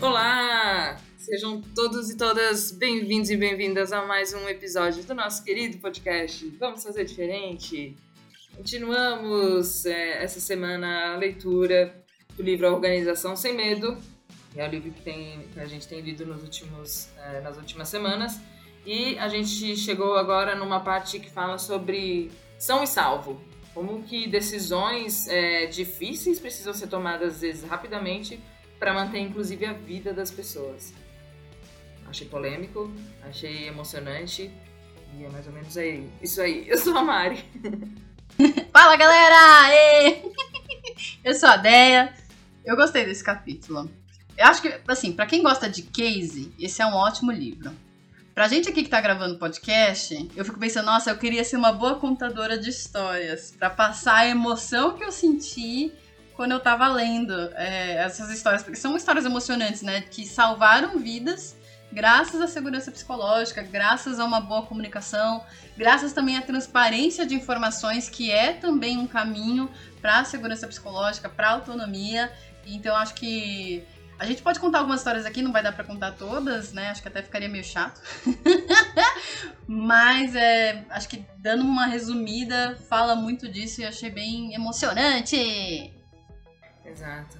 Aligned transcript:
Olá! 0.00 1.00
Sejam 1.16 1.62
todos 1.74 2.10
e 2.10 2.18
todas 2.18 2.70
bem-vindos 2.70 3.30
e 3.30 3.36
bem-vindas 3.36 3.92
a 3.92 4.04
mais 4.04 4.34
um 4.34 4.46
episódio 4.46 5.02
do 5.02 5.14
nosso 5.14 5.42
querido 5.42 5.78
podcast. 5.78 6.46
Vamos 6.60 6.84
fazer 6.84 7.04
diferente? 7.06 7.96
Continuamos 8.54 9.86
é, 9.86 10.22
essa 10.22 10.38
semana 10.38 11.14
a 11.14 11.16
leitura 11.16 12.04
do 12.36 12.42
livro 12.42 12.66
A 12.66 12.72
Organização 12.72 13.34
Sem 13.34 13.54
Medo, 13.54 13.96
que 14.52 14.60
é 14.60 14.68
o 14.68 14.70
livro 14.70 14.90
que, 14.92 15.00
tem, 15.00 15.48
que 15.54 15.58
a 15.58 15.66
gente 15.66 15.88
tem 15.88 16.02
lido 16.02 16.26
nos 16.26 16.42
últimos, 16.42 17.08
é, 17.16 17.40
nas 17.40 17.56
últimas 17.56 17.88
semanas. 17.88 18.38
E 18.84 19.18
a 19.18 19.28
gente 19.28 19.76
chegou 19.78 20.16
agora 20.16 20.54
numa 20.54 20.80
parte 20.80 21.18
que 21.18 21.30
fala 21.30 21.56
sobre 21.56 22.30
são 22.58 22.84
e 22.84 22.86
salvo. 22.86 23.40
Como 23.72 24.02
que 24.02 24.28
decisões 24.28 25.26
é, 25.26 25.66
difíceis 25.66 26.38
precisam 26.38 26.74
ser 26.74 26.86
tomadas 26.86 27.36
às 27.36 27.40
vezes 27.40 27.64
rapidamente 27.64 28.38
para 28.78 28.92
manter 28.92 29.18
inclusive 29.18 29.64
a 29.66 29.72
vida 29.72 30.12
das 30.12 30.30
pessoas. 30.30 30.92
Achei 32.08 32.26
polêmico, 32.26 32.92
achei 33.22 33.66
emocionante 33.66 34.50
e 35.18 35.24
é 35.24 35.28
mais 35.28 35.46
ou 35.46 35.52
menos 35.52 35.76
aí. 35.76 36.08
Isso 36.22 36.40
aí. 36.40 36.68
Eu 36.68 36.78
sou 36.78 36.96
a 36.96 37.02
Mari. 37.02 37.44
Fala 38.72 38.96
galera! 38.96 40.22
Eu 41.24 41.34
sou 41.34 41.48
a 41.48 41.56
Deia. 41.56 42.14
Eu 42.64 42.76
gostei 42.76 43.04
desse 43.04 43.24
capítulo. 43.24 43.90
Eu 44.36 44.46
acho 44.46 44.60
que, 44.60 44.80
assim, 44.86 45.12
para 45.12 45.26
quem 45.26 45.42
gosta 45.42 45.68
de 45.68 45.82
case, 45.82 46.52
esse 46.58 46.82
é 46.82 46.86
um 46.86 46.94
ótimo 46.94 47.32
livro. 47.32 47.70
Pra 48.34 48.48
gente 48.48 48.68
aqui 48.68 48.82
que 48.82 48.90
tá 48.90 49.00
gravando 49.00 49.38
podcast, 49.38 50.28
eu 50.36 50.44
fico 50.44 50.58
pensando, 50.58 50.86
nossa, 50.86 51.10
eu 51.10 51.16
queria 51.16 51.42
ser 51.42 51.56
uma 51.56 51.72
boa 51.72 51.94
contadora 51.94 52.58
de 52.58 52.68
histórias, 52.68 53.54
para 53.58 53.70
passar 53.70 54.16
a 54.16 54.28
emoção 54.28 54.94
que 54.94 55.02
eu 55.02 55.10
senti 55.10 55.90
quando 56.36 56.52
eu 56.52 56.60
tava 56.60 56.86
lendo 56.88 57.32
é, 57.54 57.94
essas 57.94 58.30
histórias, 58.30 58.62
porque 58.62 58.78
são 58.78 58.96
histórias 58.96 59.24
emocionantes, 59.24 59.82
né? 59.82 60.02
Que 60.02 60.26
salvaram 60.26 60.98
vidas 60.98 61.56
graças 61.90 62.40
à 62.42 62.46
segurança 62.46 62.90
psicológica, 62.90 63.62
graças 63.62 64.20
a 64.20 64.24
uma 64.24 64.40
boa 64.40 64.62
comunicação, 64.62 65.42
graças 65.76 66.12
também 66.12 66.36
à 66.36 66.42
transparência 66.42 67.24
de 67.24 67.34
informações, 67.34 68.08
que 68.08 68.30
é 68.30 68.52
também 68.52 68.98
um 68.98 69.06
caminho 69.06 69.70
para 70.00 70.18
a 70.20 70.24
segurança 70.24 70.66
psicológica, 70.66 71.28
para 71.28 71.48
a 71.48 71.52
autonomia. 71.52 72.30
Então, 72.66 72.94
acho 72.94 73.14
que 73.14 73.82
a 74.18 74.26
gente 74.26 74.42
pode 74.42 74.60
contar 74.60 74.78
algumas 74.78 75.00
histórias 75.00 75.24
aqui, 75.24 75.40
não 75.40 75.52
vai 75.52 75.62
dar 75.62 75.72
para 75.72 75.84
contar 75.84 76.12
todas, 76.12 76.72
né? 76.72 76.90
Acho 76.90 77.00
que 77.00 77.08
até 77.08 77.22
ficaria 77.22 77.48
meio 77.48 77.64
chato. 77.64 78.00
Mas 79.66 80.34
é, 80.34 80.84
acho 80.90 81.08
que 81.08 81.24
dando 81.38 81.62
uma 81.64 81.86
resumida, 81.86 82.76
fala 82.88 83.14
muito 83.14 83.48
disso 83.48 83.80
e 83.80 83.84
achei 83.84 84.10
bem 84.10 84.54
emocionante. 84.54 85.95
Exato. 86.96 87.38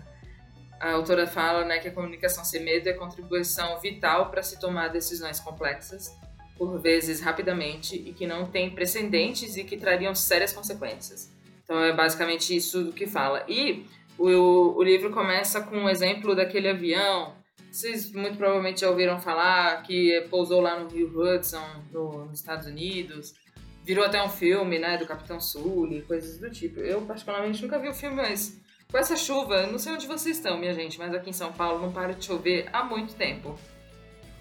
A 0.78 0.92
autora 0.92 1.26
fala 1.26 1.64
né, 1.64 1.78
que 1.78 1.88
a 1.88 1.90
comunicação 1.90 2.44
sem 2.44 2.62
medo 2.62 2.88
é 2.88 2.92
contribuição 2.92 3.80
vital 3.80 4.30
para 4.30 4.42
se 4.42 4.60
tomar 4.60 4.88
decisões 4.88 5.40
complexas, 5.40 6.14
por 6.58 6.78
vezes 6.78 7.20
rapidamente, 7.20 7.96
e 7.96 8.12
que 8.12 8.26
não 8.26 8.46
tem 8.46 8.70
precedentes 8.70 9.56
e 9.56 9.64
que 9.64 9.78
trariam 9.78 10.14
sérias 10.14 10.52
consequências. 10.52 11.32
Então 11.64 11.82
é 11.82 11.92
basicamente 11.92 12.54
isso 12.54 12.92
que 12.92 13.06
fala. 13.06 13.42
E 13.48 13.86
o, 14.18 14.76
o 14.76 14.82
livro 14.82 15.10
começa 15.10 15.62
com 15.62 15.76
um 15.76 15.88
exemplo 15.88 16.36
daquele 16.36 16.68
avião. 16.68 17.34
Vocês 17.70 18.12
muito 18.12 18.36
provavelmente 18.36 18.82
já 18.82 18.90
ouviram 18.90 19.18
falar 19.18 19.82
que 19.82 20.26
pousou 20.30 20.60
lá 20.60 20.78
no 20.78 20.88
Rio 20.88 21.08
Hudson, 21.08 21.64
no, 21.90 22.26
nos 22.26 22.38
Estados 22.38 22.66
Unidos. 22.66 23.34
Virou 23.82 24.04
até 24.04 24.22
um 24.22 24.28
filme, 24.28 24.78
né, 24.78 24.98
do 24.98 25.06
Capitão 25.06 25.40
Sully, 25.40 26.02
coisas 26.02 26.38
do 26.38 26.50
tipo. 26.50 26.80
Eu, 26.80 27.02
particularmente, 27.02 27.62
nunca 27.62 27.78
vi 27.78 27.88
o 27.88 27.94
filme, 27.94 28.16
mas 28.16 28.60
com 28.90 28.98
essa 28.98 29.16
chuva, 29.16 29.66
não 29.66 29.78
sei 29.78 29.92
onde 29.92 30.06
vocês 30.06 30.36
estão, 30.36 30.58
minha 30.58 30.72
gente, 30.72 30.98
mas 30.98 31.14
aqui 31.14 31.30
em 31.30 31.32
São 31.32 31.52
Paulo 31.52 31.80
não 31.80 31.92
para 31.92 32.14
de 32.14 32.24
chover 32.24 32.68
há 32.72 32.84
muito 32.84 33.14
tempo. 33.14 33.58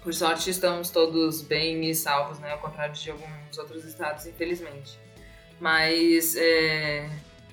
Por 0.02 0.14
sorte, 0.14 0.50
estamos 0.50 0.90
todos 0.90 1.42
bem 1.42 1.88
e 1.88 1.94
salvos, 1.94 2.38
né, 2.38 2.52
ao 2.52 2.58
contrário 2.58 2.94
de 2.94 3.10
alguns 3.10 3.58
outros 3.58 3.84
estados, 3.84 4.26
infelizmente. 4.26 4.98
Mas, 5.60 6.36
é 6.36 7.08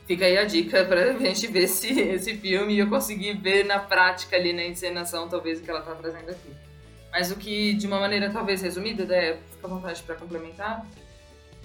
Fica 0.06 0.26
aí 0.26 0.38
a 0.38 0.44
dica 0.44 0.84
pra 0.84 1.14
gente 1.18 1.48
ver 1.48 1.64
esse, 1.64 1.88
esse 2.00 2.38
filme 2.38 2.78
eu 2.78 2.90
conseguir 2.90 3.34
ver 3.34 3.64
na 3.66 3.80
prática 3.80 4.36
ali 4.36 4.52
na 4.52 4.64
encenação, 4.64 5.30
talvez, 5.30 5.60
o 5.60 5.64
que 5.64 5.70
ela 5.70 5.82
tá 5.82 5.96
trazendo 5.96 6.30
aqui. 6.30 6.52
Mas 7.12 7.32
o 7.32 7.36
que, 7.36 7.74
de 7.74 7.88
uma 7.88 8.00
maneira 8.00 8.30
talvez 8.30 8.62
resumida, 8.62 9.06
né, 9.06 9.38
fica 9.52 9.68
à 9.68 9.70
vontade 9.70 10.02
para 10.04 10.16
complementar, 10.16 10.86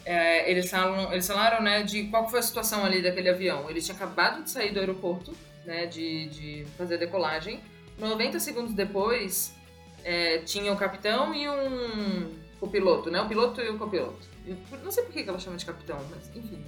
é, 0.09 0.51
eles, 0.51 0.71
falam, 0.71 1.13
eles 1.13 1.27
falaram 1.27 1.63
né, 1.63 1.83
de 1.83 2.05
qual 2.05 2.27
foi 2.31 2.39
a 2.39 2.43
situação 2.43 2.83
ali 2.83 3.03
daquele 3.03 3.29
avião. 3.29 3.69
Ele 3.69 3.79
tinha 3.83 3.95
acabado 3.95 4.43
de 4.43 4.49
sair 4.49 4.73
do 4.73 4.81
aeroporto, 4.81 5.37
né, 5.67 5.85
de, 5.85 6.29
de 6.29 6.67
fazer 6.79 6.95
a 6.95 6.97
decolagem. 6.97 7.61
90 7.99 8.41
segundos 8.41 8.73
depois, 8.73 9.55
é, 10.03 10.39
tinha 10.39 10.73
o 10.73 10.77
capitão 10.79 11.35
e 11.35 11.47
um 11.47 12.35
copiloto, 12.59 13.11
né? 13.11 13.21
O 13.21 13.29
piloto 13.29 13.61
e 13.61 13.69
o 13.69 13.77
copiloto. 13.77 14.27
Eu 14.47 14.57
não 14.83 14.91
sei 14.91 15.05
por 15.05 15.13
que 15.13 15.29
ela 15.29 15.39
chama 15.39 15.59
de 15.59 15.67
capitão, 15.67 15.99
mas 16.09 16.35
enfim. 16.35 16.65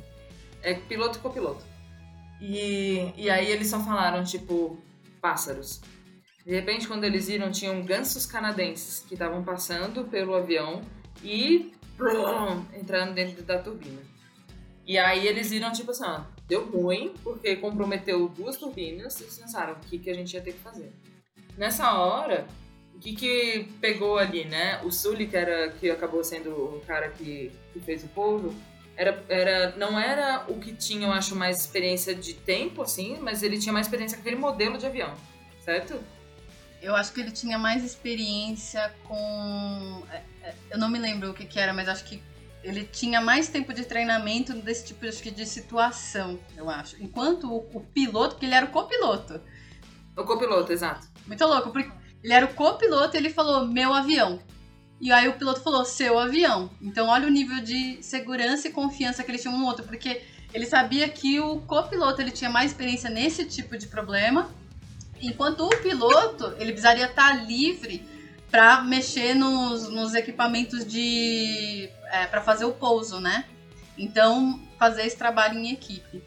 É 0.63 0.75
piloto 0.75 1.17
e 1.17 1.23
copiloto. 1.23 1.65
E, 2.43 3.11
e 3.17 3.31
aí 3.31 3.51
eles 3.51 3.69
só 3.69 3.81
falaram, 3.81 4.23
tipo, 4.23 4.79
pássaros. 5.19 5.81
De 6.45 6.53
repente, 6.53 6.87
quando 6.87 7.05
eles 7.05 7.29
viram, 7.29 7.51
tinham 7.51 7.81
gansos 7.87 8.27
canadenses 8.27 9.03
que 9.09 9.15
estavam 9.15 9.43
passando 9.43 10.05
pelo 10.05 10.35
avião 10.35 10.83
e 11.25 11.73
entrando 12.75 13.15
dentro 13.15 13.43
da 13.43 13.59
turbina. 13.59 14.01
E 14.87 14.99
aí 14.99 15.27
eles 15.27 15.51
viram, 15.51 15.71
tipo 15.73 15.91
assim, 15.93 16.05
ó, 16.05 16.23
deu 16.49 16.69
ruim, 16.69 17.15
porque 17.23 17.57
comprometeu 17.57 18.29
duas 18.29 18.57
turbinas, 18.57 19.21
e 19.21 19.23
eles 19.23 19.39
pensaram 19.39 19.75
o 19.75 19.77
que, 19.77 19.99
que 19.99 20.11
a 20.11 20.15
gente 20.15 20.35
ia 20.35 20.41
ter 20.41 20.53
que 20.53 20.59
fazer. 20.59 20.93
Nessa 21.57 21.95
hora, 21.95 22.47
o 22.95 22.99
que 22.99 23.15
que 23.15 23.69
pegou 23.81 24.19
ali, 24.19 24.45
né? 24.45 24.81
O 24.83 24.91
Sully, 24.91 25.27
que, 25.27 25.37
era, 25.37 25.71
que 25.71 25.91
acabou 25.91 26.25
sendo 26.25 26.51
o 26.51 26.83
cara 26.87 27.09
que, 27.11 27.53
que 27.73 27.81
fez 27.81 28.03
o 28.03 28.09
pouso, 28.09 28.55
era, 28.97 29.25
era, 29.29 29.77
não 29.77 29.99
era 29.99 30.45
o 30.49 30.59
que 30.59 30.75
tinha, 30.75 31.07
eu 31.07 31.13
acho, 31.13 31.37
mais 31.37 31.61
experiência 31.61 32.15
de 32.15 32.35
tempo, 32.35 32.83
assim, 32.83 33.17
mas 33.21 33.43
ele 33.43 33.59
tinha 33.59 33.73
mais 33.73 33.87
experiência 33.87 34.19
com 34.19 34.23
aquele 34.23 34.37
modelo 34.37 34.77
de 34.77 34.87
avião, 34.87 35.15
certo? 35.65 35.99
Eu 36.83 36.97
acho 36.97 37.13
que 37.13 37.21
ele 37.21 37.31
tinha 37.31 37.59
mais 37.59 37.85
experiência 37.85 38.93
com. 39.05 40.03
É, 40.11 40.23
é, 40.43 40.55
eu 40.71 40.79
não 40.79 40.89
me 40.89 40.99
lembro 40.99 41.31
o 41.31 41.35
que, 41.35 41.45
que 41.45 41.59
era, 41.59 41.73
mas 41.73 41.89
acho 41.89 42.05
que 42.05 42.23
ele 42.63 42.85
tinha 42.85 43.21
mais 43.21 43.49
tempo 43.49 43.73
de 43.73 43.85
treinamento 43.85 44.55
desse 44.55 44.87
tipo 44.87 45.07
acho 45.07 45.23
que, 45.23 45.31
de 45.31 45.47
situação, 45.47 46.39
eu 46.57 46.69
acho. 46.69 46.97
Enquanto 47.03 47.51
o, 47.51 47.59
o 47.75 47.81
piloto, 47.81 48.35
porque 48.35 48.47
ele 48.47 48.55
era 48.55 48.67
o 48.67 48.71
copiloto. 48.71 49.41
O 50.17 50.25
copiloto, 50.25 50.73
exato. 50.73 51.09
Muito 51.27 51.45
louco, 51.45 51.71
porque 51.71 51.91
ele 52.23 52.33
era 52.33 52.47
o 52.47 52.55
copiloto 52.55 53.17
e 53.17 53.19
ele 53.19 53.31
falou: 53.31 53.67
meu 53.67 53.95
avião. 53.95 54.41
E 55.01 55.11
aí 55.11 55.29
o 55.29 55.33
piloto 55.33 55.63
falou, 55.63 55.85
seu 55.85 56.19
avião. 56.19 56.71
Então 56.81 57.09
olha 57.09 57.27
o 57.27 57.31
nível 57.31 57.63
de 57.63 58.03
segurança 58.03 58.69
e 58.69 58.73
confiança 58.73 59.25
que 59.25 59.31
eles 59.31 59.41
tinham 59.41 59.55
um 59.55 59.59
no 59.59 59.67
outro, 59.67 59.85
porque 59.85 60.23
ele 60.53 60.67
sabia 60.67 61.09
que 61.09 61.41
o 61.41 61.61
copiloto 61.61 62.21
ele 62.21 62.31
tinha 62.31 62.51
mais 62.51 62.73
experiência 62.73 63.09
nesse 63.09 63.47
tipo 63.47 63.79
de 63.79 63.87
problema, 63.87 64.51
enquanto 65.21 65.67
o 65.67 65.77
piloto 65.77 66.55
ele 66.59 66.73
precisaria 66.73 67.07
estar 67.07 67.47
livre 67.47 68.05
para 68.51 68.83
mexer 68.83 69.35
nos, 69.35 69.89
nos, 69.89 70.15
equipamentos 70.15 70.85
de 70.85 71.89
é, 72.07 72.27
para 72.27 72.41
fazer 72.41 72.65
o 72.65 72.73
pouso, 72.73 73.21
né? 73.21 73.45
Então 73.97 74.61
fazer 74.79 75.07
esse 75.07 75.17
trabalho 75.17 75.59
em 75.59 75.73
equipe. 75.73 76.23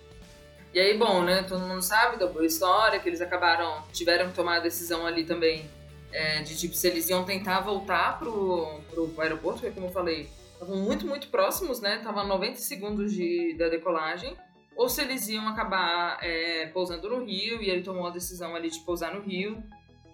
E 0.73 0.79
aí, 0.79 0.97
bom, 0.97 1.23
né? 1.23 1.43
Todo 1.43 1.61
mundo 1.61 1.81
sabe 1.81 2.17
da 2.17 2.27
boa 2.27 2.45
história 2.45 2.99
que 2.99 3.09
eles 3.09 3.21
acabaram 3.21 3.83
tiveram 3.91 4.29
que 4.29 4.35
tomar 4.35 4.57
a 4.57 4.59
decisão 4.59 5.05
ali 5.05 5.25
também 5.25 5.69
é, 6.13 6.41
de 6.43 6.55
tipo, 6.55 6.75
se 6.75 6.87
eles 6.87 7.09
iam 7.09 7.25
tentar 7.25 7.59
voltar 7.61 8.19
pro, 8.19 8.79
pro 8.89 9.13
aeroporto, 9.17 9.59
porque 9.59 9.73
como 9.73 9.87
eu 9.87 9.91
falei, 9.91 10.29
estavam 10.53 10.77
muito, 10.77 11.05
muito 11.05 11.27
próximos, 11.27 11.81
né? 11.81 11.99
Tava 12.03 12.21
a 12.21 12.23
90 12.23 12.57
segundos 12.59 13.11
de, 13.11 13.55
da 13.57 13.67
decolagem, 13.67 14.37
ou 14.75 14.89
se 14.89 15.01
eles 15.01 15.27
iam 15.27 15.47
acabar 15.47 16.17
é, 16.21 16.67
pousando 16.67 17.09
no 17.09 17.25
Rio, 17.25 17.61
e 17.61 17.69
ele 17.69 17.83
tomou 17.83 18.07
a 18.07 18.11
decisão 18.11 18.55
ali 18.55 18.69
de 18.69 18.79
pousar 18.81 19.13
no 19.13 19.21
Rio. 19.21 19.63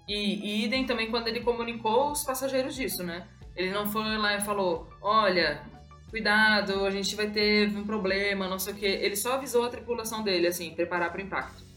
E, 0.07 0.15
e 0.15 0.65
idem 0.65 0.85
também 0.85 1.09
quando 1.09 1.27
ele 1.27 1.41
comunicou 1.41 2.11
os 2.11 2.23
passageiros 2.23 2.75
disso, 2.75 3.03
né? 3.03 3.27
Ele 3.55 3.71
não 3.71 3.85
foi 3.85 4.17
lá 4.17 4.35
e 4.35 4.41
falou, 4.41 4.87
olha, 5.01 5.61
cuidado, 6.09 6.85
a 6.85 6.91
gente 6.91 7.15
vai 7.15 7.29
ter 7.29 7.69
um 7.77 7.85
problema, 7.85 8.47
não 8.47 8.57
sei 8.57 8.73
o 8.73 8.75
quê. 8.75 8.99
Ele 9.01 9.15
só 9.15 9.33
avisou 9.33 9.65
a 9.65 9.69
tripulação 9.69 10.23
dele, 10.23 10.47
assim, 10.47 10.73
preparar 10.73 11.11
para 11.11 11.21
o 11.21 11.23
impacto. 11.23 11.69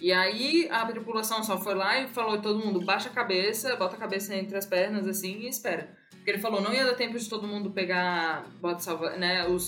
E 0.00 0.12
aí 0.12 0.68
a 0.70 0.84
tripulação 0.86 1.42
só 1.42 1.58
foi 1.58 1.74
lá 1.74 1.98
e 1.98 2.08
falou 2.08 2.40
todo 2.40 2.64
mundo 2.64 2.84
baixa 2.84 3.08
a 3.08 3.12
cabeça, 3.12 3.74
bota 3.76 3.96
a 3.96 3.98
cabeça 3.98 4.34
entre 4.34 4.56
as 4.56 4.66
pernas 4.66 5.06
assim 5.06 5.40
e 5.40 5.48
espera. 5.48 5.96
Porque 6.24 6.30
ele 6.30 6.40
falou, 6.40 6.62
não 6.62 6.72
ia 6.72 6.86
dar 6.86 6.94
tempo 6.94 7.18
de 7.18 7.28
todo 7.28 7.46
mundo 7.46 7.70
pegar 7.70 8.46
bota 8.58 8.80
salva, 8.80 9.10
né, 9.10 9.46
o, 9.46 9.58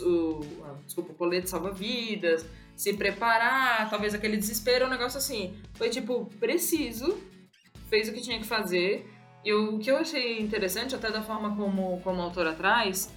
desculpa, 0.86 1.12
o 1.12 1.14
colete 1.14 1.50
salva-vidas, 1.50 2.46
se 2.74 2.94
preparar, 2.94 3.90
talvez 3.90 4.14
aquele 4.14 4.38
desespero, 4.38 4.86
um 4.86 4.88
negócio 4.88 5.18
assim. 5.18 5.54
Foi 5.74 5.90
tipo, 5.90 6.24
preciso, 6.40 7.22
fez 7.90 8.08
o 8.08 8.12
que 8.14 8.22
tinha 8.22 8.38
que 8.38 8.46
fazer. 8.46 9.06
E 9.44 9.52
o 9.52 9.78
que 9.78 9.90
eu 9.90 9.98
achei 9.98 10.40
interessante, 10.40 10.94
até 10.94 11.10
da 11.10 11.20
forma 11.20 11.54
como, 11.54 12.00
como 12.00 12.22
a 12.22 12.24
autora 12.24 12.54
traz, 12.54 13.12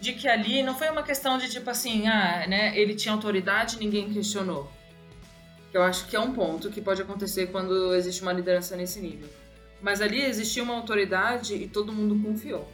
de 0.00 0.12
que 0.12 0.28
ali 0.28 0.62
não 0.62 0.76
foi 0.76 0.90
uma 0.90 1.02
questão 1.02 1.38
de 1.38 1.50
tipo 1.50 1.68
assim, 1.68 2.06
ah, 2.06 2.46
né, 2.46 2.78
ele 2.78 2.94
tinha 2.94 3.12
autoridade 3.12 3.80
ninguém 3.80 4.12
questionou 4.12 4.70
que 5.72 5.76
eu 5.76 5.82
acho 5.82 6.06
que 6.06 6.16
é 6.16 6.20
um 6.20 6.32
ponto 6.32 6.70
que 6.70 6.80
pode 6.80 7.00
acontecer 7.00 7.46
quando 7.48 7.94
existe 7.94 8.22
uma 8.22 8.32
liderança 8.32 8.76
nesse 8.76 9.00
nível. 9.00 9.28
Mas 9.80 10.00
ali 10.00 10.20
existia 10.22 10.62
uma 10.62 10.74
autoridade 10.74 11.54
e 11.54 11.68
todo 11.68 11.92
mundo 11.92 12.18
confiou. 12.22 12.70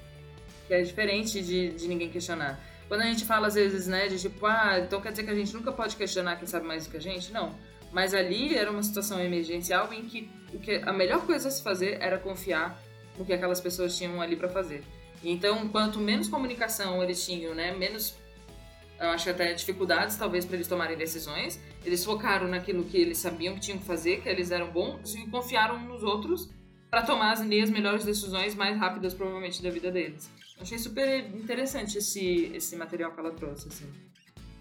Que 0.67 0.75
é 0.75 0.83
diferente 0.83 1.41
de, 1.43 1.71
de 1.71 1.87
ninguém 1.87 2.11
questionar. 2.11 2.61
Quando 2.89 3.03
a 3.03 3.05
gente 3.05 3.25
fala, 3.25 3.49
às 3.49 3.55
vezes, 3.55 3.87
né, 3.87 4.09
de 4.09 4.19
tipo, 4.19 4.47
ah, 4.47 4.81
então 4.81 5.01
quer 5.01 5.11
dizer 5.11 5.25
que 5.25 5.31
a 5.31 5.35
gente 5.35 5.53
nunca 5.55 5.73
pode 5.73 5.97
questionar 5.97 6.37
quem 6.37 6.47
sabe 6.47 6.67
mais 6.67 6.85
do 6.87 6.91
que 6.91 6.97
a 6.97 7.01
gente? 7.01 7.33
Não. 7.33 7.55
Mas 7.93 8.15
ali 8.15 8.57
era 8.57 8.71
uma 8.71 8.83
situação 8.83 9.21
emergencial 9.21 9.93
em 9.93 10.05
que, 10.05 10.31
o 10.53 10.59
que 10.59 10.77
a 10.77 10.93
melhor 10.93 11.25
coisa 11.27 11.49
a 11.49 11.51
se 11.51 11.63
fazer 11.63 11.99
era 12.01 12.19
confiar 12.19 12.81
no 13.19 13.25
que 13.25 13.33
aquelas 13.33 13.61
pessoas 13.61 13.97
tinham 13.97 14.21
ali 14.21 14.37
para 14.37 14.49
fazer. 14.49 14.85
Então, 15.25 15.69
quanto 15.69 15.99
menos 15.99 16.29
comunicação 16.29 17.03
eles 17.03 17.25
tinham, 17.25 17.55
né, 17.55 17.73
menos 17.73 18.15
eu 18.99 19.11
acho 19.11 19.29
até 19.29 19.53
dificuldades 19.53 20.17
talvez 20.17 20.45
para 20.45 20.57
eles 20.57 20.69
tomarem 20.69 20.97
decisões. 20.97 21.61
Eles 21.85 22.05
focaram 22.05 22.49
naquilo 22.49 22.85
que 22.85 22.97
eles 22.97 23.19
sabiam 23.19 23.55
que 23.55 23.61
tinham 23.61 23.79
que 23.79 23.85
fazer, 23.85 24.23
que 24.23 24.29
eles 24.29 24.51
eram 24.51 24.71
bons 24.71 25.15
e 25.15 25.27
confiaram 25.27 25.79
nos 25.81 26.03
outros 26.03 26.51
para 26.97 27.05
tomar 27.05 27.33
as, 27.33 27.41
as 27.43 27.71
melhores 27.71 28.05
decisões 28.07 28.55
mais 28.55 28.79
rápidas 28.79 29.13
provavelmente 29.13 29.63
da 29.63 29.69
vida 29.69 29.91
deles. 29.91 30.31
Achei 30.59 30.79
super 30.79 31.29
interessante 31.37 31.99
esse 31.99 32.51
esse 32.55 32.75
material 32.75 33.13
que 33.13 33.21
ela 33.21 33.33
trouxe 33.33 33.69
assim. 33.69 33.85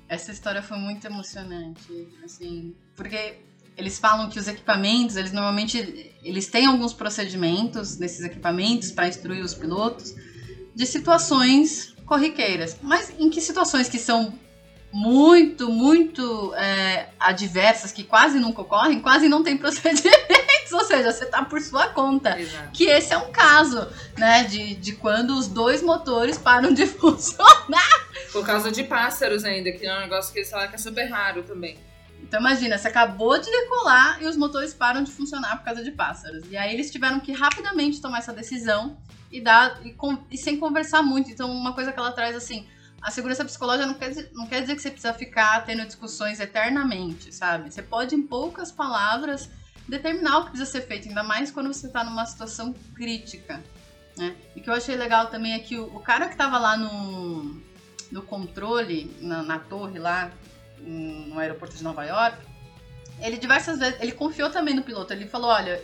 Essa 0.09 0.33
história 0.33 0.61
foi 0.61 0.77
muito 0.77 1.07
emocionante, 1.07 2.09
assim, 2.25 2.75
porque 2.93 3.37
eles 3.77 3.97
falam 3.97 4.29
que 4.29 4.37
os 4.37 4.49
equipamentos, 4.49 5.15
eles 5.15 5.31
normalmente 5.31 6.13
eles 6.21 6.47
têm 6.47 6.65
alguns 6.65 6.91
procedimentos 6.91 7.97
nesses 7.97 8.25
equipamentos 8.25 8.91
para 8.91 9.07
instruir 9.07 9.41
os 9.41 9.53
pilotos 9.53 10.13
de 10.75 10.85
situações 10.85 11.95
corriqueiras. 12.05 12.77
Mas 12.81 13.13
em 13.17 13.29
que 13.29 13.39
situações 13.39 13.87
que 13.87 13.97
são 13.97 14.37
muito, 14.91 15.71
muito 15.71 16.53
é, 16.55 17.07
adversas, 17.17 17.93
que 17.93 18.03
quase 18.03 18.39
nunca 18.39 18.61
ocorrem, 18.61 18.99
quase 18.99 19.29
não 19.29 19.41
tem 19.41 19.57
ou 20.71 20.83
seja, 20.83 21.11
você 21.11 21.25
está 21.25 21.43
por 21.43 21.61
sua 21.61 21.87
conta. 21.89 22.39
Exato. 22.39 22.71
Que 22.71 22.85
esse 22.85 23.13
é 23.13 23.17
um 23.17 23.31
caso, 23.31 23.87
né, 24.17 24.43
de, 24.43 24.75
de 24.75 24.93
quando 24.93 25.37
os 25.37 25.47
dois 25.47 25.81
motores 25.81 26.37
param 26.37 26.73
de 26.73 26.85
funcionar. 26.87 28.07
Por 28.31 28.45
causa 28.45 28.71
de 28.71 28.83
pássaros 28.83 29.43
ainda, 29.43 29.71
que 29.71 29.85
é 29.85 29.97
um 29.97 30.01
negócio 30.01 30.31
que 30.31 30.39
eles 30.39 30.49
falam 30.49 30.67
que 30.67 30.75
é 30.75 30.77
super 30.77 31.05
raro 31.05 31.43
também. 31.43 31.77
Então 32.21 32.39
imagina, 32.39 32.77
você 32.77 32.87
acabou 32.87 33.37
de 33.39 33.49
decolar 33.49 34.21
e 34.21 34.25
os 34.25 34.35
motores 34.35 34.73
param 34.73 35.03
de 35.03 35.11
funcionar 35.11 35.57
por 35.57 35.65
causa 35.65 35.83
de 35.83 35.91
pássaros. 35.91 36.43
E 36.49 36.57
aí 36.57 36.73
eles 36.73 36.91
tiveram 36.91 37.19
que 37.19 37.31
rapidamente 37.31 38.01
tomar 38.01 38.17
essa 38.19 38.33
decisão 38.33 38.97
e 39.31 39.39
dar 39.39 39.85
e, 39.85 39.91
com, 39.93 40.17
e 40.31 40.37
sem 40.37 40.57
conversar 40.57 41.03
muito. 41.03 41.29
Então 41.29 41.49
uma 41.51 41.73
coisa 41.73 41.91
que 41.91 41.99
ela 41.99 42.11
traz 42.11 42.35
assim, 42.35 42.67
a 43.01 43.11
segurança 43.11 43.45
psicológica 43.45 43.85
não 43.85 43.93
quer, 43.93 44.09
dizer, 44.09 44.31
não 44.33 44.47
quer 44.47 44.61
dizer 44.61 44.75
que 44.75 44.81
você 44.81 44.89
precisa 44.89 45.13
ficar 45.13 45.63
tendo 45.63 45.85
discussões 45.85 46.39
eternamente, 46.39 47.33
sabe? 47.33 47.71
Você 47.71 47.83
pode, 47.83 48.15
em 48.15 48.23
poucas 48.23 48.71
palavras, 48.71 49.47
determinar 49.87 50.39
o 50.39 50.43
que 50.45 50.49
precisa 50.51 50.71
ser 50.71 50.81
feito, 50.81 51.07
ainda 51.07 51.23
mais 51.23 51.51
quando 51.51 51.73
você 51.73 51.87
está 51.87 52.03
numa 52.03 52.25
situação 52.25 52.73
crítica. 52.95 53.63
Né? 54.17 54.35
E 54.55 54.59
o 54.59 54.63
que 54.63 54.69
eu 54.69 54.73
achei 54.73 54.95
legal 54.95 55.27
também 55.27 55.53
é 55.53 55.59
que 55.59 55.77
o, 55.77 55.95
o 55.95 55.99
cara 55.99 56.25
que 56.25 56.33
estava 56.33 56.57
lá 56.57 56.77
no, 56.77 57.61
no 58.11 58.21
controle, 58.21 59.15
na, 59.21 59.43
na 59.43 59.59
torre 59.59 59.99
lá, 59.99 60.31
no 60.79 61.39
aeroporto 61.39 61.75
de 61.75 61.83
Nova 61.83 62.03
York, 62.03 62.37
ele 63.19 63.37
diversas 63.37 63.79
vezes, 63.79 63.99
ele 64.01 64.11
confiou 64.11 64.49
também 64.49 64.73
no 64.73 64.83
piloto. 64.83 65.13
Ele 65.13 65.27
falou, 65.27 65.49
olha, 65.49 65.81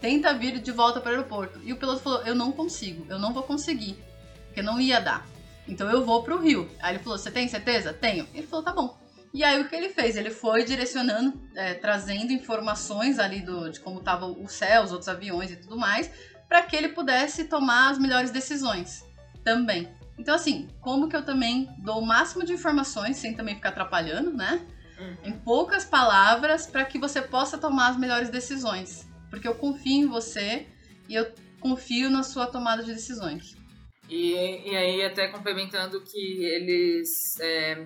tenta 0.00 0.34
vir 0.34 0.60
de 0.60 0.72
volta 0.72 1.00
para 1.00 1.10
o 1.10 1.14
aeroporto. 1.14 1.60
E 1.62 1.72
o 1.72 1.76
piloto 1.76 2.00
falou, 2.00 2.22
eu 2.22 2.34
não 2.34 2.52
consigo, 2.52 3.06
eu 3.08 3.18
não 3.18 3.32
vou 3.32 3.42
conseguir, 3.42 3.96
porque 4.46 4.62
não 4.62 4.80
ia 4.80 5.00
dar. 5.00 5.26
Então 5.66 5.90
eu 5.90 6.04
vou 6.04 6.22
para 6.22 6.34
o 6.34 6.40
Rio. 6.40 6.68
Aí 6.80 6.94
ele 6.94 7.02
falou, 7.02 7.18
você 7.18 7.30
tem 7.30 7.48
certeza? 7.48 7.92
Tenho. 7.92 8.28
Ele 8.34 8.46
falou, 8.46 8.64
tá 8.64 8.72
bom. 8.72 8.98
E 9.34 9.42
aí 9.42 9.60
o 9.60 9.68
que 9.68 9.74
ele 9.74 9.88
fez? 9.88 10.14
Ele 10.14 10.30
foi 10.30 10.62
direcionando, 10.62 11.42
é, 11.56 11.74
trazendo 11.74 12.32
informações 12.32 13.18
ali 13.18 13.40
do, 13.40 13.68
de 13.68 13.80
como 13.80 13.98
estava 13.98 14.26
o 14.26 14.48
céu, 14.48 14.84
os 14.84 14.92
outros 14.92 15.08
aviões 15.08 15.50
e 15.50 15.56
tudo 15.56 15.76
mais, 15.76 16.08
para 16.48 16.62
que 16.62 16.76
ele 16.76 16.90
pudesse 16.90 17.44
tomar 17.46 17.90
as 17.90 17.98
melhores 17.98 18.30
decisões 18.30 19.04
também. 19.42 19.88
Então, 20.16 20.36
assim, 20.36 20.68
como 20.80 21.08
que 21.08 21.16
eu 21.16 21.24
também 21.24 21.68
dou 21.78 21.98
o 21.98 22.06
máximo 22.06 22.44
de 22.44 22.52
informações, 22.52 23.16
sem 23.16 23.34
também 23.34 23.56
ficar 23.56 23.70
atrapalhando, 23.70 24.32
né? 24.32 24.64
Uhum. 25.00 25.16
Em 25.24 25.32
poucas 25.32 25.84
palavras, 25.84 26.66
para 26.66 26.84
que 26.84 26.96
você 26.96 27.20
possa 27.20 27.58
tomar 27.58 27.88
as 27.88 27.98
melhores 27.98 28.30
decisões. 28.30 29.04
Porque 29.28 29.48
eu 29.48 29.56
confio 29.56 30.04
em 30.04 30.06
você 30.06 30.68
e 31.08 31.14
eu 31.16 31.32
confio 31.58 32.08
na 32.08 32.22
sua 32.22 32.46
tomada 32.46 32.84
de 32.84 32.94
decisões. 32.94 33.56
E, 34.08 34.70
e 34.70 34.76
aí, 34.76 35.04
até 35.04 35.26
complementando 35.26 36.00
que 36.02 36.44
eles, 36.44 37.40
é, 37.40 37.84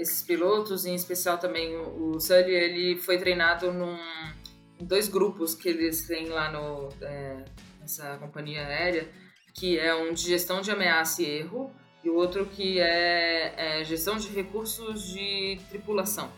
esses 0.00 0.22
pilotos, 0.22 0.84
em 0.86 0.94
especial 0.94 1.38
também 1.38 1.76
o, 1.76 2.18
Sully, 2.18 2.52
ele 2.52 2.96
foi 2.96 3.18
treinado 3.18 3.72
num, 3.72 3.98
em 4.78 4.84
dois 4.84 5.08
grupos 5.08 5.54
que 5.54 5.68
eles 5.68 6.06
têm 6.06 6.28
lá 6.28 6.50
no, 6.50 6.88
é, 7.02 7.44
nessa 7.80 8.16
companhia 8.18 8.66
aérea 8.66 9.08
que 9.54 9.78
é 9.78 9.94
um 9.94 10.12
de 10.12 10.22
gestão 10.22 10.60
de 10.60 10.70
ameaça 10.70 11.22
e 11.22 11.26
erro, 11.26 11.70
e 12.02 12.08
o 12.08 12.14
outro 12.14 12.46
que 12.46 12.80
é, 12.80 13.80
é 13.80 13.84
gestão 13.84 14.16
de 14.16 14.28
recursos 14.28 15.08
de 15.08 15.60
tripulação, 15.68 16.30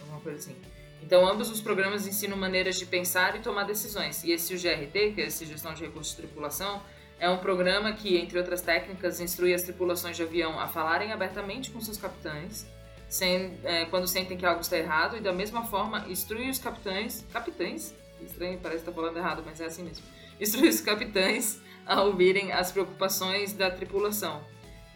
alguma 0.00 0.20
coisa 0.20 0.38
assim. 0.38 0.56
Então, 1.02 1.26
ambos 1.26 1.50
os 1.50 1.60
programas 1.60 2.06
ensinam 2.06 2.36
maneiras 2.36 2.76
de 2.76 2.86
pensar 2.86 3.36
e 3.36 3.40
tomar 3.40 3.64
decisões. 3.64 4.24
E 4.24 4.32
esse 4.32 4.52
o 4.52 4.58
GRT, 4.58 5.12
que 5.14 5.20
é 5.20 5.26
esse 5.26 5.46
gestão 5.46 5.72
de 5.72 5.84
recursos 5.84 6.16
de 6.16 6.22
tripulação, 6.22 6.82
é 7.20 7.30
um 7.30 7.38
programa 7.38 7.92
que, 7.92 8.16
entre 8.16 8.36
outras 8.36 8.60
técnicas, 8.60 9.20
instrui 9.20 9.54
as 9.54 9.62
tripulações 9.62 10.16
de 10.16 10.24
avião 10.24 10.58
a 10.58 10.66
falarem 10.66 11.12
abertamente 11.12 11.70
com 11.70 11.80
seus 11.80 11.96
capitães, 11.96 12.66
sem, 13.08 13.58
é, 13.64 13.84
quando 13.86 14.06
sentem 14.06 14.36
que 14.36 14.44
algo 14.44 14.60
está 14.60 14.76
errado, 14.76 15.16
e 15.16 15.20
da 15.20 15.32
mesma 15.32 15.64
forma 15.64 16.06
instrui 16.08 16.50
os 16.50 16.58
capitães, 16.58 17.24
capitães, 17.32 17.94
estranho, 18.20 18.58
parece 18.60 18.82
que 18.82 18.90
está 18.90 19.00
falando 19.00 19.16
errado, 19.16 19.42
mas 19.44 19.60
é 19.60 19.66
assim 19.66 19.84
mesmo, 19.84 20.04
instrui 20.40 20.68
os 20.68 20.80
capitães 20.80 21.60
a 21.86 22.02
ouvirem 22.02 22.52
as 22.52 22.72
preocupações 22.72 23.52
da 23.52 23.70
tripulação. 23.70 24.42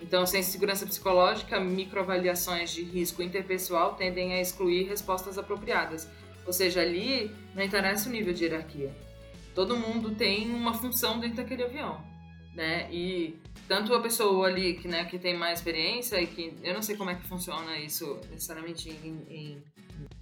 Então, 0.03 0.25
sem 0.27 0.43
segurança 0.43 0.87
psicológica, 0.87 1.61
microavaliações 1.61 2.71
de 2.71 2.83
risco 2.83 3.23
interpessoal 3.23 3.95
tendem 3.95 4.33
a 4.33 4.41
excluir 4.41 4.89
respostas 4.89 5.37
apropriadas. 5.37 6.09
Ou 6.47 6.53
seja, 6.53 6.81
ali 6.81 7.31
não 7.55 7.63
interessa 7.63 8.09
o 8.09 8.13
nível 8.13 8.33
de 8.33 8.45
hierarquia. 8.45 8.91
Todo 9.55 9.77
mundo 9.77 10.15
tem 10.15 10.49
uma 10.51 10.73
função 10.73 11.21
dentro 11.21 11.37
daquele 11.37 11.65
avião, 11.65 12.01
né? 12.55 12.89
E 12.93 13.39
tanto 13.69 13.95
a 13.95 14.01
pessoa 14.01 14.49
ali 14.49 14.75
que, 14.75 14.89
né, 14.89 15.05
que 15.05 15.19
tem 15.19 15.37
mais 15.37 15.59
experiência 15.59 16.21
e 16.21 16.27
que 16.27 16.55
eu 16.63 16.75
não 16.75 16.83
sei 16.83 16.97
como 16.97 17.11
é 17.11 17.15
que 17.15 17.27
funciona 17.29 17.79
isso 17.79 18.19
necessariamente 18.31 18.91
em, 18.91 19.25
em, 19.29 19.65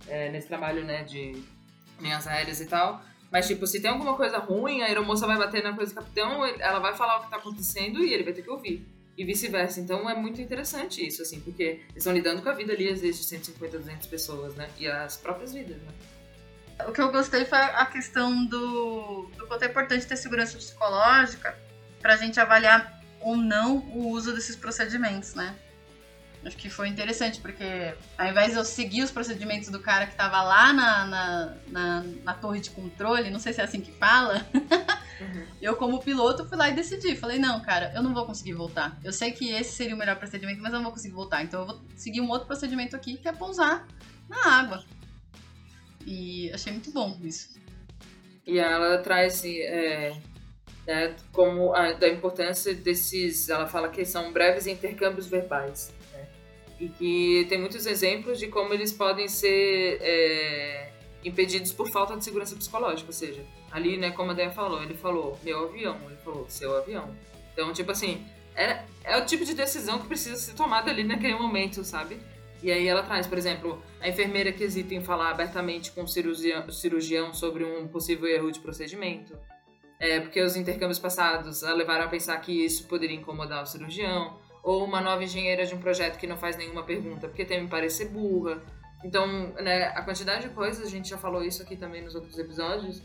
é, 0.06 0.30
nesse 0.30 0.46
trabalho, 0.46 0.84
né, 0.84 1.02
de 1.04 1.42
linhas 2.00 2.26
aéreas 2.26 2.60
e 2.60 2.66
tal, 2.66 3.02
mas, 3.30 3.46
tipo, 3.46 3.66
se 3.66 3.80
tem 3.80 3.90
alguma 3.90 4.16
coisa 4.16 4.38
ruim, 4.38 4.82
a 4.82 4.86
aeromoça 4.86 5.26
vai 5.26 5.36
bater 5.36 5.62
na 5.62 5.74
coisa 5.74 5.92
do 5.92 5.96
capitão, 5.96 6.44
ela 6.44 6.78
vai 6.78 6.94
falar 6.94 7.18
o 7.18 7.24
que 7.24 7.30
tá 7.30 7.36
acontecendo 7.36 8.02
e 8.02 8.12
ele 8.12 8.24
vai 8.24 8.32
ter 8.32 8.42
que 8.42 8.50
ouvir. 8.50 8.86
E 9.16 9.24
vice-versa. 9.24 9.80
Então 9.80 10.08
é 10.08 10.14
muito 10.14 10.40
interessante 10.40 11.06
isso, 11.06 11.20
assim, 11.20 11.40
porque 11.40 11.62
eles 11.62 11.96
estão 11.96 12.12
lidando 12.12 12.40
com 12.40 12.48
a 12.48 12.52
vida 12.52 12.72
ali, 12.72 12.88
às 12.88 13.00
vezes, 13.00 13.20
de 13.20 13.26
150, 13.26 13.78
200 13.78 14.06
pessoas, 14.06 14.54
né? 14.54 14.70
E 14.78 14.86
as 14.86 15.16
próprias 15.16 15.52
vidas, 15.52 15.76
né? 15.76 15.92
O 16.88 16.92
que 16.92 17.00
eu 17.00 17.10
gostei 17.10 17.44
foi 17.44 17.58
a 17.58 17.84
questão 17.86 18.46
do, 18.46 19.28
do 19.36 19.46
quanto 19.48 19.64
é 19.64 19.66
importante 19.66 20.06
ter 20.06 20.16
segurança 20.16 20.56
psicológica 20.56 21.58
pra 22.00 22.16
gente 22.16 22.38
avaliar 22.38 23.00
ou 23.20 23.36
não 23.36 23.78
o 23.78 24.08
uso 24.08 24.34
desses 24.34 24.56
procedimentos, 24.56 25.34
né? 25.34 25.54
Acho 26.44 26.56
que 26.56 26.70
foi 26.70 26.88
interessante, 26.88 27.40
porque 27.40 27.94
ao 28.16 28.28
invés 28.28 28.52
de 28.52 28.58
eu 28.58 28.64
seguir 28.64 29.02
os 29.02 29.10
procedimentos 29.10 29.68
do 29.70 29.80
cara 29.80 30.06
que 30.06 30.14
tava 30.14 30.40
lá 30.40 30.72
na, 30.72 31.04
na, 31.04 31.56
na, 31.66 32.04
na 32.22 32.34
torre 32.34 32.60
de 32.60 32.70
controle, 32.70 33.28
não 33.28 33.40
sei 33.40 33.52
se 33.52 33.60
é 33.60 33.64
assim 33.64 33.80
que 33.80 33.90
fala, 33.90 34.46
uhum. 34.54 35.46
eu 35.60 35.74
como 35.74 36.00
piloto 36.00 36.46
fui 36.46 36.56
lá 36.56 36.70
e 36.70 36.74
decidi. 36.74 37.16
Falei, 37.16 37.38
não, 37.38 37.60
cara, 37.60 37.92
eu 37.94 38.02
não 38.02 38.14
vou 38.14 38.24
conseguir 38.24 38.52
voltar. 38.52 38.96
Eu 39.02 39.12
sei 39.12 39.32
que 39.32 39.50
esse 39.50 39.72
seria 39.72 39.96
o 39.96 39.98
melhor 39.98 40.16
procedimento, 40.16 40.62
mas 40.62 40.72
eu 40.72 40.78
não 40.78 40.84
vou 40.84 40.92
conseguir 40.92 41.14
voltar. 41.14 41.42
Então 41.42 41.60
eu 41.60 41.66
vou 41.66 41.80
seguir 41.96 42.20
um 42.20 42.28
outro 42.30 42.46
procedimento 42.46 42.94
aqui, 42.94 43.16
que 43.16 43.28
é 43.28 43.32
pousar 43.32 43.86
na 44.28 44.60
água. 44.60 44.84
E 46.06 46.52
achei 46.54 46.72
muito 46.72 46.92
bom 46.92 47.18
isso. 47.22 47.58
E 48.46 48.58
ela 48.58 48.98
traz 48.98 49.42
é, 49.44 50.16
né, 50.88 51.14
como 51.32 51.74
a, 51.74 51.92
da 51.92 52.08
importância 52.08 52.74
desses. 52.74 53.50
Ela 53.50 53.68
fala 53.68 53.90
que 53.90 54.04
são 54.06 54.32
breves 54.32 54.66
intercâmbios 54.66 55.26
verbais 55.26 55.92
e 56.80 56.88
que 56.88 57.46
tem 57.48 57.58
muitos 57.58 57.86
exemplos 57.86 58.38
de 58.38 58.46
como 58.46 58.72
eles 58.72 58.92
podem 58.92 59.26
ser 59.26 59.98
é, 60.00 60.90
impedidos 61.24 61.72
por 61.72 61.90
falta 61.90 62.16
de 62.16 62.24
segurança 62.24 62.54
psicológica, 62.54 63.08
ou 63.08 63.12
seja, 63.12 63.44
ali, 63.70 63.96
né, 63.96 64.12
como 64.12 64.30
a 64.30 64.34
Deia 64.34 64.50
falou, 64.50 64.82
ele 64.82 64.94
falou 64.94 65.38
meu 65.42 65.64
avião, 65.64 65.96
ele 66.06 66.16
falou 66.24 66.46
seu 66.48 66.76
avião. 66.76 67.14
Então, 67.52 67.72
tipo 67.72 67.90
assim, 67.90 68.24
é, 68.54 68.84
é 69.02 69.16
o 69.18 69.26
tipo 69.26 69.44
de 69.44 69.54
decisão 69.54 69.98
que 69.98 70.06
precisa 70.06 70.36
ser 70.36 70.54
tomada 70.54 70.90
ali 70.90 71.02
naquele 71.02 71.34
momento, 71.34 71.82
sabe? 71.82 72.18
E 72.62 72.70
aí 72.70 72.86
ela 72.86 73.02
traz, 73.02 73.26
por 73.26 73.38
exemplo, 73.38 73.82
a 74.00 74.08
enfermeira 74.08 74.52
que 74.52 74.64
hesita 74.64 74.94
em 74.94 75.02
falar 75.02 75.30
abertamente 75.30 75.92
com 75.92 76.02
o 76.02 76.08
cirurgião 76.08 77.32
sobre 77.32 77.64
um 77.64 77.86
possível 77.86 78.28
erro 78.28 78.50
de 78.50 78.58
procedimento. 78.58 79.36
É, 80.00 80.20
porque 80.20 80.40
os 80.40 80.56
intercâmbios 80.56 80.98
passados 80.98 81.64
a 81.64 81.72
levaram 81.72 82.04
a 82.04 82.08
pensar 82.08 82.36
que 82.38 82.52
isso 82.64 82.86
poderia 82.86 83.16
incomodar 83.16 83.62
o 83.62 83.66
cirurgião 83.66 84.38
ou 84.62 84.84
uma 84.84 85.00
nova 85.00 85.24
engenheira 85.24 85.66
de 85.66 85.74
um 85.74 85.78
projeto 85.78 86.18
que 86.18 86.26
não 86.26 86.36
faz 86.36 86.56
nenhuma 86.56 86.84
pergunta 86.84 87.26
porque 87.26 87.44
tem 87.44 87.62
me 87.62 87.68
parecer 87.68 88.08
burra. 88.08 88.62
Então, 89.04 89.26
né, 89.54 89.86
a 89.88 90.02
quantidade 90.02 90.48
de 90.48 90.54
coisas, 90.54 90.86
a 90.86 90.90
gente 90.90 91.08
já 91.08 91.18
falou 91.18 91.42
isso 91.42 91.62
aqui 91.62 91.76
também 91.76 92.02
nos 92.02 92.14
outros 92.14 92.38
episódios, 92.38 93.02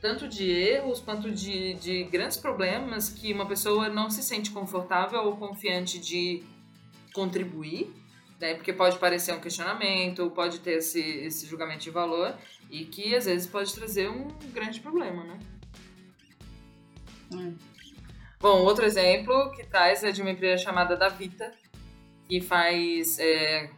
tanto 0.00 0.28
de 0.28 0.50
erros 0.50 1.00
quanto 1.00 1.30
de, 1.30 1.74
de 1.74 2.04
grandes 2.04 2.36
problemas 2.36 3.08
que 3.08 3.32
uma 3.32 3.46
pessoa 3.46 3.88
não 3.88 4.10
se 4.10 4.22
sente 4.22 4.50
confortável 4.50 5.20
ou 5.24 5.36
confiante 5.36 5.98
de 5.98 6.44
contribuir, 7.12 7.92
né? 8.40 8.54
Porque 8.54 8.72
pode 8.72 8.98
parecer 8.98 9.32
um 9.32 9.40
questionamento, 9.40 10.30
pode 10.30 10.60
ter 10.60 10.78
esse, 10.78 11.00
esse 11.00 11.46
julgamento 11.46 11.80
de 11.80 11.90
valor 11.90 12.34
e 12.70 12.84
que 12.84 13.14
às 13.14 13.24
vezes 13.24 13.46
pode 13.46 13.74
trazer 13.74 14.08
um 14.08 14.28
grande 14.52 14.80
problema, 14.80 15.24
né? 15.24 15.38
Hum. 17.32 17.56
Bom, 18.40 18.62
outro 18.62 18.84
exemplo 18.84 19.50
que 19.50 19.64
traz 19.64 20.04
é 20.04 20.12
de 20.12 20.22
uma 20.22 20.30
empresa 20.30 20.62
chamada 20.62 20.96
Davita, 20.96 21.52
que 22.28 22.40
faz 22.40 23.18
é, 23.18 23.70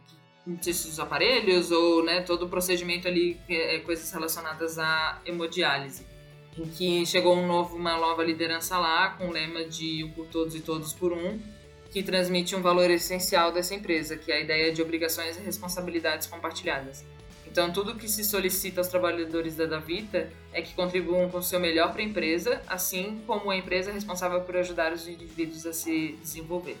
dos 0.45 0.99
aparelhos 0.99 1.71
ou 1.71 2.03
né, 2.03 2.21
todo 2.21 2.45
o 2.45 2.49
procedimento 2.49 3.07
ali, 3.07 3.39
é, 3.49 3.79
coisas 3.79 4.11
relacionadas 4.11 4.77
à 4.77 5.19
hemodiálise. 5.25 6.05
Em 6.57 6.67
que 6.67 7.05
chegou 7.05 7.35
um 7.35 7.47
novo, 7.47 7.75
uma 7.75 7.97
nova 7.97 8.23
liderança 8.23 8.77
lá, 8.77 9.11
com 9.11 9.29
o 9.29 9.31
lema 9.31 9.63
de 9.63 10.03
um 10.03 10.11
por 10.11 10.27
todos 10.27 10.53
e 10.53 10.59
todos 10.59 10.93
por 10.93 11.13
um, 11.13 11.39
que 11.91 12.03
transmite 12.03 12.55
um 12.55 12.61
valor 12.61 12.89
essencial 12.91 13.51
dessa 13.51 13.73
empresa, 13.73 14.17
que 14.17 14.31
é 14.31 14.35
a 14.35 14.39
ideia 14.41 14.73
de 14.73 14.81
obrigações 14.81 15.37
e 15.37 15.41
responsabilidades 15.41 16.27
compartilhadas. 16.27 17.05
Então, 17.51 17.69
tudo 17.69 17.95
que 17.95 18.07
se 18.07 18.23
solicita 18.23 18.79
aos 18.79 18.87
trabalhadores 18.87 19.57
da 19.57 19.65
Davita 19.65 20.31
é 20.53 20.61
que 20.61 20.73
contribuam 20.73 21.29
com 21.29 21.39
o 21.39 21.43
seu 21.43 21.59
melhor 21.59 21.91
para 21.91 22.01
a 22.01 22.05
empresa, 22.05 22.61
assim 22.65 23.21
como 23.27 23.51
a 23.51 23.57
empresa 23.57 23.89
é 23.89 23.93
responsável 23.93 24.39
por 24.39 24.55
ajudar 24.55 24.93
os 24.93 25.05
indivíduos 25.05 25.65
a 25.65 25.73
se 25.73 26.17
desenvolver. 26.21 26.77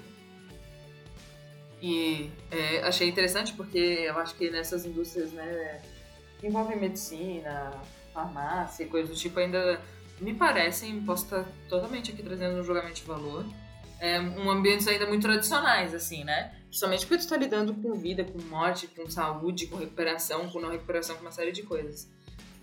E 1.81 2.31
é, 2.49 2.83
achei 2.83 3.09
interessante 3.09 3.51
porque 3.51 3.77
eu 3.77 4.17
acho 4.17 4.33
que 4.35 4.49
nessas 4.49 4.85
indústrias 4.85 5.33
né, 5.33 5.81
que 6.39 6.47
envolvem 6.47 6.79
medicina, 6.79 7.73
farmácia 8.13 8.83
e 8.85 8.87
coisas 8.87 9.09
do 9.09 9.17
tipo, 9.17 9.41
ainda 9.41 9.81
me 10.21 10.33
parecem, 10.33 11.01
posso 11.01 11.25
estar 11.25 11.45
totalmente 11.67 12.11
aqui 12.11 12.23
trazendo 12.23 12.61
um 12.61 12.63
julgamento 12.63 12.95
de 12.95 13.03
valor, 13.03 13.45
é, 13.99 14.21
um 14.21 14.49
ambientes 14.49 14.87
ainda 14.87 15.05
muito 15.05 15.23
tradicionais, 15.23 15.93
assim, 15.93 16.23
né? 16.23 16.55
Principalmente 16.71 17.05
porque 17.05 17.17
tu 17.17 17.23
está 17.23 17.35
lidando 17.35 17.73
com 17.73 17.93
vida, 17.95 18.23
com 18.23 18.41
morte, 18.43 18.87
com 18.87 19.05
saúde, 19.09 19.67
com 19.67 19.75
recuperação, 19.75 20.49
com 20.49 20.57
não 20.57 20.69
recuperação, 20.71 21.17
com 21.17 21.21
uma 21.21 21.31
série 21.31 21.51
de 21.51 21.63
coisas. 21.63 22.09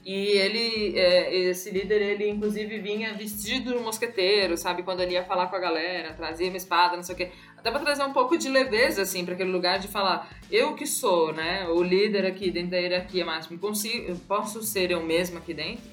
E 0.03 0.29
ele, 0.29 0.99
é, 0.99 1.37
esse 1.51 1.71
líder, 1.71 2.01
ele 2.01 2.27
inclusive 2.27 2.79
vinha 2.79 3.13
vestido 3.13 3.77
de 3.77 3.79
mosqueteiro, 3.79 4.57
sabe? 4.57 4.83
Quando 4.83 5.03
ele 5.03 5.13
ia 5.13 5.25
falar 5.25 5.49
com 5.49 5.57
a 5.57 5.59
galera, 5.59 6.15
trazia 6.15 6.49
uma 6.49 6.57
espada, 6.57 6.97
não 6.97 7.03
sei 7.03 7.15
o 7.15 7.19
quê. 7.19 7.31
Até 7.55 7.71
pra 7.71 7.81
trazer 7.81 8.03
um 8.03 8.13
pouco 8.15 8.39
de 8.39 8.49
leveza, 8.49 9.03
assim, 9.03 9.27
para 9.27 9.35
aquele 9.35 9.51
lugar 9.51 9.79
de 9.79 9.89
falar, 9.89 10.27
eu 10.51 10.75
que 10.75 10.87
sou, 10.87 11.31
né? 11.35 11.69
O 11.69 11.83
líder 11.83 12.25
aqui 12.25 12.51
dentro 12.51 12.71
da 12.71 12.79
hierarquia 12.79 13.27
máxima, 13.27 13.59
consigo, 13.59 14.17
posso 14.21 14.63
ser 14.63 14.91
eu 14.91 15.03
mesmo 15.03 15.37
aqui 15.37 15.53
dentro? 15.53 15.85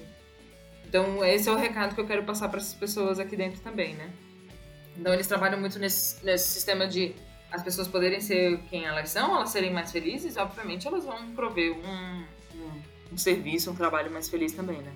Então, 0.88 1.22
esse 1.22 1.50
é 1.50 1.52
o 1.52 1.56
recado 1.56 1.94
que 1.94 2.00
eu 2.00 2.06
quero 2.06 2.22
passar 2.22 2.48
para 2.48 2.60
essas 2.60 2.72
pessoas 2.72 3.20
aqui 3.20 3.36
dentro 3.36 3.60
também, 3.60 3.94
né? 3.94 4.10
Então 4.98 5.12
eles 5.12 5.26
trabalham 5.26 5.60
muito 5.60 5.78
nesse, 5.78 6.24
nesse 6.24 6.48
sistema 6.48 6.86
de 6.86 7.14
as 7.56 7.62
pessoas 7.62 7.88
poderem 7.88 8.20
ser 8.20 8.58
quem 8.70 8.84
elas 8.84 9.10
são, 9.10 9.34
elas 9.34 9.50
serem 9.50 9.72
mais 9.72 9.90
felizes, 9.90 10.36
obviamente 10.36 10.86
elas 10.86 11.04
vão 11.04 11.32
prover 11.32 11.72
um, 11.72 12.24
um, 12.54 12.82
um 13.12 13.18
serviço, 13.18 13.70
um 13.70 13.74
trabalho 13.74 14.10
mais 14.10 14.28
feliz 14.28 14.52
também, 14.52 14.80
né? 14.82 14.92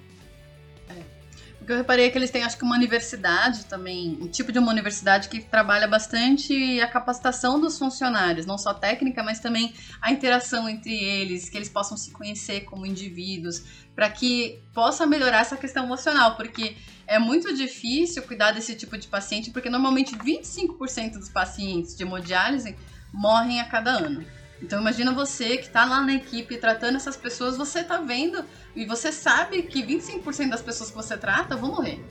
O 1.61 1.65
que 1.67 1.73
eu 1.73 1.77
reparei 1.77 2.07
é 2.07 2.11
que 2.11 2.17
eles 2.17 2.31
têm, 2.31 2.43
acho 2.43 2.57
que, 2.57 2.65
uma 2.65 2.75
universidade 2.75 3.67
também, 3.67 4.19
um 4.21 4.29
tipo 4.29 4.51
de 4.51 4.59
uma 4.59 4.73
universidade 4.73 5.29
que 5.29 5.41
trabalha 5.43 5.87
bastante 5.87 6.81
a 6.81 6.89
capacitação 6.89 7.61
dos 7.61 7.79
funcionários, 7.79 8.47
não 8.47 8.57
só 8.57 8.73
técnica, 8.73 9.23
mas 9.23 9.41
também 9.41 9.75
a 10.01 10.11
interação 10.11 10.69
entre 10.69 10.95
eles, 10.95 11.51
que 11.51 11.59
eles 11.59 11.69
possam 11.69 11.99
se 11.99 12.13
conhecer 12.13 12.63
como 12.63 12.87
indivíduos, 12.87 13.63
para 13.95 14.09
que 14.09 14.63
possa 14.73 15.07
melhorar 15.07 15.41
essa 15.41 15.57
questão 15.57 15.85
emocional, 15.85 16.35
porque 16.35 16.77
é 17.07 17.19
muito 17.19 17.55
difícil 17.55 18.23
cuidar 18.23 18.53
desse 18.53 18.75
tipo 18.75 18.97
de 18.97 19.07
paciente, 19.07 19.51
porque 19.51 19.69
normalmente 19.69 20.17
25% 20.17 21.19
dos 21.19 21.29
pacientes 21.29 21.95
de 21.95 22.05
hemodiálise 22.05 22.75
morrem 23.13 23.61
a 23.61 23.65
cada 23.67 23.91
ano. 23.91 24.25
Então 24.63 24.81
imagina 24.81 25.13
você 25.13 25.57
que 25.57 25.67
está 25.67 25.85
lá 25.85 26.01
na 26.03 26.15
equipe 26.15 26.57
tratando 26.59 26.97
essas 26.97 27.17
pessoas, 27.17 27.57
você 27.57 27.81
está 27.81 27.99
vendo 27.99 28.45
e 28.77 28.85
você 28.85 29.11
sabe 29.11 29.63
que 29.63 29.83
25% 29.83 30.51
das 30.51 30.63
pessoas 30.63 30.91
que 30.91 30.97
você 30.97 31.17
trata 31.17 31.57
vão 31.57 31.71
morrer. 31.71 32.05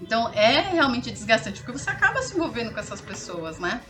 Então 0.00 0.30
é 0.34 0.60
realmente 0.60 1.10
desgastante, 1.10 1.60
porque 1.60 1.78
você 1.78 1.90
acaba 1.90 2.22
se 2.22 2.34
envolvendo 2.34 2.72
com 2.72 2.80
essas 2.80 3.00
pessoas, 3.00 3.58
né? 3.58 3.80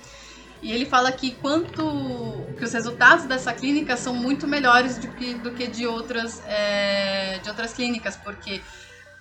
E 0.60 0.70
ele 0.70 0.86
fala 0.86 1.10
que 1.10 1.32
quanto 1.32 2.46
que 2.56 2.64
os 2.64 2.72
resultados 2.72 3.24
dessa 3.24 3.52
clínica 3.52 3.96
são 3.96 4.14
muito 4.14 4.46
melhores 4.46 4.96
do 4.96 5.08
que, 5.08 5.34
do 5.34 5.52
que 5.52 5.66
de, 5.66 5.86
outras, 5.86 6.40
é, 6.46 7.40
de 7.42 7.48
outras 7.48 7.72
clínicas, 7.72 8.16
porque 8.16 8.62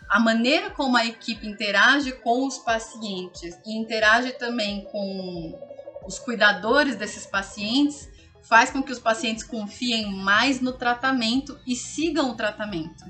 a 0.07 0.19
maneira 0.19 0.69
como 0.69 0.98
a 0.98 1.05
equipe 1.05 1.48
interage 1.48 2.12
com 2.12 2.45
os 2.45 2.60
pacientes 2.60 3.57
e 3.65 3.75
interage 3.75 4.33
também 4.33 4.83
com 4.91 5.60
os 6.05 6.19
cuidadores 6.19 6.95
desses 6.95 7.25
pacientes 7.25 8.10
faz 8.43 8.69
com 8.69 8.81
que 8.81 8.91
os 8.91 9.00
pacientes 9.00 9.43
confiem 9.43 10.13
mais 10.15 10.60
no 10.60 10.74
tratamento 10.74 11.60
e 11.65 11.75
sigam 11.75 12.31
o 12.31 12.36
tratamento. 12.36 13.03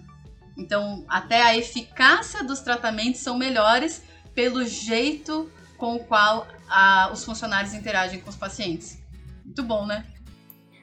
Então, 0.58 1.06
até 1.08 1.42
a 1.42 1.58
eficácia 1.58 2.44
dos 2.44 2.60
tratamentos 2.60 3.22
são 3.22 3.38
melhores 3.38 4.04
pelo 4.34 4.66
jeito 4.66 5.52
com 5.78 5.96
o 5.96 6.04
qual 6.04 6.48
a, 6.70 7.10
os 7.12 7.24
funcionários 7.24 7.74
interagem 7.74 8.22
com 8.22 8.30
os 8.30 8.36
pacientes. 8.36 9.02
Muito 9.44 9.64
bom, 9.64 9.86
né? 9.86 10.06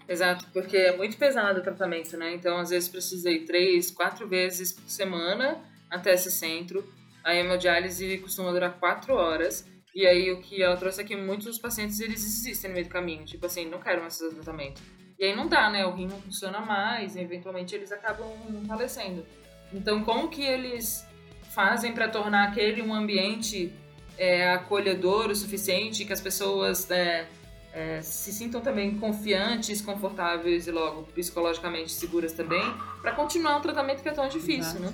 Exato, 0.08 0.46
porque 0.52 0.76
é 0.76 0.96
muito 0.96 1.16
pesado 1.16 1.60
o 1.60 1.62
tratamento, 1.62 2.16
né? 2.16 2.34
Então, 2.34 2.58
às 2.58 2.70
vezes, 2.70 2.88
precisei 2.88 3.44
três, 3.44 3.90
quatro 3.90 4.26
vezes 4.26 4.72
por 4.72 4.88
semana 4.88 5.62
até 5.90 6.14
esse 6.14 6.30
centro. 6.30 6.84
A 7.22 7.34
hemodiálise 7.34 8.18
costuma 8.18 8.50
durar 8.50 8.78
quatro 8.78 9.14
horas. 9.14 9.66
E 9.94 10.06
aí 10.06 10.30
o 10.32 10.40
que 10.40 10.62
ela 10.62 10.76
trouxe 10.76 11.00
é 11.00 11.04
que 11.04 11.16
muitos 11.16 11.58
pacientes 11.58 11.98
eles 12.00 12.24
existem 12.24 12.70
no 12.70 12.74
meio 12.74 12.86
do 12.86 12.90
caminho, 12.90 13.24
tipo 13.24 13.46
assim, 13.46 13.66
não 13.66 13.80
quero 13.80 14.00
mais 14.00 14.18
fazer 14.18 14.34
tratamento. 14.34 14.80
E 15.18 15.24
aí 15.24 15.34
não 15.34 15.48
dá, 15.48 15.68
né? 15.68 15.84
O 15.84 15.92
rim 15.92 16.06
não 16.06 16.20
funciona 16.20 16.60
mais, 16.60 17.16
e 17.16 17.20
eventualmente 17.20 17.74
eles 17.74 17.90
acabam 17.90 18.28
falecendo. 18.66 19.26
Então, 19.72 20.04
como 20.04 20.28
que 20.28 20.42
eles 20.42 21.04
fazem 21.50 21.92
para 21.92 22.08
tornar 22.08 22.48
aquele 22.48 22.80
um 22.80 22.94
ambiente 22.94 23.72
é, 24.16 24.50
acolhedor 24.52 25.30
o 25.30 25.34
suficiente, 25.34 26.04
que 26.04 26.12
as 26.12 26.20
pessoas 26.20 26.88
é, 26.90 27.26
é, 27.72 28.00
se 28.00 28.32
sintam 28.32 28.60
também 28.60 28.96
confiantes, 28.98 29.80
confortáveis 29.80 30.66
e 30.66 30.70
logo 30.70 31.02
psicologicamente 31.12 31.92
seguras 31.92 32.32
também, 32.32 32.62
para 33.02 33.12
continuar 33.12 33.56
um 33.56 33.60
tratamento 33.60 34.02
que 34.02 34.08
é 34.08 34.12
tão 34.12 34.28
difícil, 34.28 34.78
Exato. 34.78 34.80
né? 34.80 34.92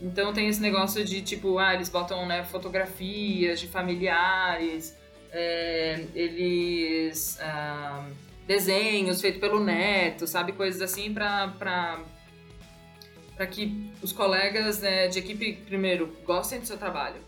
Então 0.00 0.32
tem 0.32 0.48
esse 0.48 0.60
negócio 0.60 1.04
de 1.04 1.20
tipo, 1.20 1.58
ah, 1.58 1.74
eles 1.74 1.88
botam 1.88 2.26
né, 2.26 2.42
fotografias 2.44 3.60
de 3.60 3.68
familiares, 3.68 4.96
é, 5.30 6.04
eles. 6.14 7.38
Ah, 7.40 8.08
desenhos 8.50 9.20
feitos 9.20 9.40
pelo 9.40 9.60
neto, 9.60 10.26
sabe? 10.26 10.50
Coisas 10.50 10.82
assim 10.82 11.14
para 11.14 12.02
que 13.48 13.92
os 14.02 14.12
colegas 14.12 14.80
né, 14.80 15.06
de 15.06 15.20
equipe, 15.20 15.52
primeiro, 15.66 16.16
gostem 16.24 16.58
do 16.58 16.66
seu 16.66 16.76
trabalho. 16.76 17.20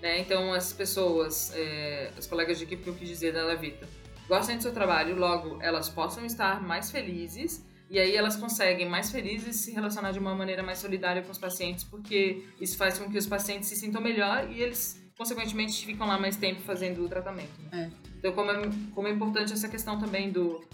Né? 0.00 0.18
Então, 0.20 0.54
as 0.54 0.72
pessoas, 0.72 1.52
é, 1.54 2.10
os 2.18 2.26
colegas 2.26 2.56
de 2.56 2.64
equipe, 2.64 2.82
que 2.82 2.88
eu 2.88 2.94
dizer 2.94 3.34
da 3.34 3.44
Lavita, 3.44 3.86
gostem 4.26 4.56
do 4.56 4.62
seu 4.62 4.72
trabalho, 4.72 5.14
logo, 5.14 5.58
elas 5.60 5.90
possam 5.90 6.24
estar 6.24 6.62
mais 6.62 6.90
felizes 6.90 7.62
e 7.92 7.98
aí 7.98 8.16
elas 8.16 8.36
conseguem 8.36 8.88
mais 8.88 9.10
felizes 9.10 9.56
se 9.56 9.70
relacionar 9.70 10.12
de 10.12 10.18
uma 10.18 10.34
maneira 10.34 10.62
mais 10.62 10.78
solidária 10.78 11.20
com 11.20 11.30
os 11.30 11.36
pacientes, 11.36 11.84
porque 11.84 12.42
isso 12.58 12.74
faz 12.78 12.98
com 12.98 13.10
que 13.10 13.18
os 13.18 13.26
pacientes 13.26 13.68
se 13.68 13.76
sintam 13.76 14.00
melhor 14.00 14.50
e 14.50 14.62
eles, 14.62 14.98
consequentemente, 15.14 15.84
ficam 15.84 16.06
lá 16.06 16.18
mais 16.18 16.34
tempo 16.36 16.62
fazendo 16.62 17.04
o 17.04 17.08
tratamento. 17.08 17.52
Né? 17.70 17.92
É. 17.92 18.08
Então, 18.16 18.32
como 18.32 18.50
é, 18.50 18.70
como 18.94 19.08
é 19.08 19.10
importante 19.10 19.52
essa 19.52 19.68
questão 19.68 19.98
também 19.98 20.32
do 20.32 20.64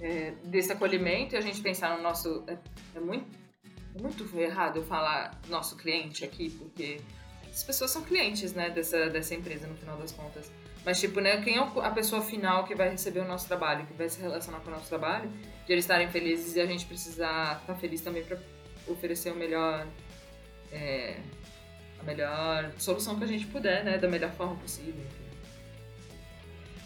é, 0.00 0.32
desse 0.42 0.72
acolhimento 0.72 1.34
e 1.34 1.36
a 1.36 1.42
gente 1.42 1.60
pensar 1.60 1.98
no 1.98 2.02
nosso... 2.02 2.42
É, 2.46 2.56
é, 2.96 3.00
muito, 3.00 3.26
muito 4.00 4.40
errado 4.40 4.78
eu 4.78 4.84
falar 4.84 5.38
nosso 5.50 5.76
cliente 5.76 6.24
aqui, 6.24 6.48
porque 6.48 6.98
as 7.46 7.62
pessoas 7.62 7.90
são 7.90 8.02
clientes 8.02 8.54
né, 8.54 8.70
dessa, 8.70 9.10
dessa 9.10 9.34
empresa, 9.34 9.66
no 9.66 9.76
final 9.76 9.98
das 9.98 10.12
contas. 10.12 10.50
Mas, 10.84 11.00
tipo, 11.00 11.20
né, 11.20 11.40
quem 11.40 11.56
é 11.56 11.60
a 11.60 11.90
pessoa 11.90 12.20
final 12.20 12.64
que 12.64 12.74
vai 12.74 12.90
receber 12.90 13.20
o 13.20 13.24
nosso 13.28 13.46
trabalho, 13.46 13.86
que 13.86 13.94
vai 13.94 14.08
se 14.08 14.20
relacionar 14.20 14.60
com 14.60 14.68
o 14.68 14.72
nosso 14.72 14.88
trabalho, 14.88 15.30
de 15.66 15.72
eles 15.72 15.84
estarem 15.84 16.08
felizes 16.10 16.54
e 16.56 16.60
a 16.60 16.66
gente 16.66 16.84
precisar 16.84 17.60
estar 17.60 17.74
feliz 17.76 18.02
também 18.02 18.22
para 18.22 18.38
oferecer 18.86 19.32
o 19.32 19.36
melhor. 19.36 19.86
É, 20.70 21.16
a 22.00 22.04
melhor 22.04 22.72
solução 22.78 23.16
que 23.16 23.24
a 23.24 23.26
gente 23.26 23.46
puder, 23.46 23.82
né, 23.84 23.96
da 23.96 24.08
melhor 24.08 24.30
forma 24.32 24.56
possível. 24.56 25.04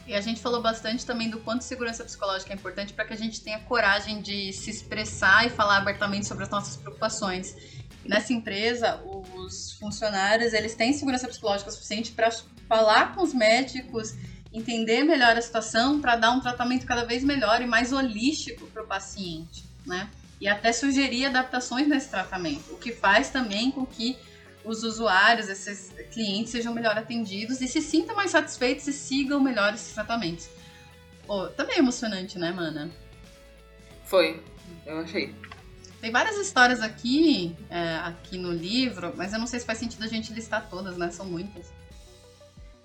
E 0.06 0.14
a 0.14 0.20
gente 0.22 0.40
falou 0.40 0.62
bastante 0.62 1.04
também 1.04 1.28
do 1.28 1.38
quanto 1.40 1.62
segurança 1.62 2.02
psicológica 2.02 2.52
é 2.52 2.56
importante 2.56 2.94
para 2.94 3.04
que 3.04 3.12
a 3.12 3.16
gente 3.16 3.42
tenha 3.42 3.58
coragem 3.60 4.22
de 4.22 4.52
se 4.54 4.70
expressar 4.70 5.46
e 5.46 5.50
falar 5.50 5.78
abertamente 5.78 6.26
sobre 6.26 6.44
as 6.44 6.50
nossas 6.50 6.76
preocupações. 6.76 7.54
nessa 8.04 8.32
empresa, 8.32 9.02
os 9.34 9.72
funcionários 9.72 10.54
eles 10.54 10.74
têm 10.74 10.94
segurança 10.94 11.28
psicológica 11.28 11.70
suficiente 11.70 12.12
para 12.12 12.30
falar 12.68 13.14
com 13.14 13.22
os 13.22 13.32
médicos, 13.32 14.14
entender 14.52 15.04
melhor 15.04 15.36
a 15.36 15.42
situação 15.42 16.00
para 16.00 16.16
dar 16.16 16.30
um 16.30 16.40
tratamento 16.40 16.86
cada 16.86 17.04
vez 17.04 17.24
melhor 17.24 17.62
e 17.62 17.66
mais 17.66 17.92
holístico 17.92 18.66
para 18.66 18.82
o 18.82 18.86
paciente, 18.86 19.64
né? 19.86 20.08
e 20.40 20.48
até 20.48 20.72
sugerir 20.72 21.26
adaptações 21.26 21.88
nesse 21.88 22.08
tratamento, 22.08 22.72
o 22.72 22.78
que 22.78 22.92
faz 22.92 23.30
também 23.30 23.70
com 23.70 23.84
que 23.84 24.16
os 24.64 24.82
usuários, 24.82 25.48
esses 25.48 25.92
clientes 26.12 26.52
sejam 26.52 26.74
melhor 26.74 26.96
atendidos 26.96 27.60
e 27.60 27.68
se 27.68 27.80
sintam 27.80 28.14
mais 28.14 28.30
satisfeitos 28.30 28.86
e 28.86 28.92
sigam 28.92 29.40
melhor 29.40 29.74
esses 29.74 29.94
tratamentos. 29.94 30.48
Oh, 31.26 31.46
também 31.48 31.78
emocionante, 31.78 32.38
né, 32.38 32.52
mana? 32.52 32.90
Foi, 34.04 34.42
eu 34.86 34.98
achei. 34.98 35.34
Tem 36.00 36.12
várias 36.12 36.36
histórias 36.36 36.80
aqui, 36.80 37.56
é, 37.68 37.96
aqui 37.96 38.38
no 38.38 38.52
livro, 38.52 39.12
mas 39.16 39.32
eu 39.32 39.38
não 39.38 39.46
sei 39.46 39.58
se 39.58 39.66
faz 39.66 39.78
sentido 39.78 40.04
a 40.04 40.06
gente 40.06 40.32
listar 40.32 40.68
todas, 40.68 40.96
né? 40.96 41.10
São 41.10 41.26
muitas. 41.26 41.72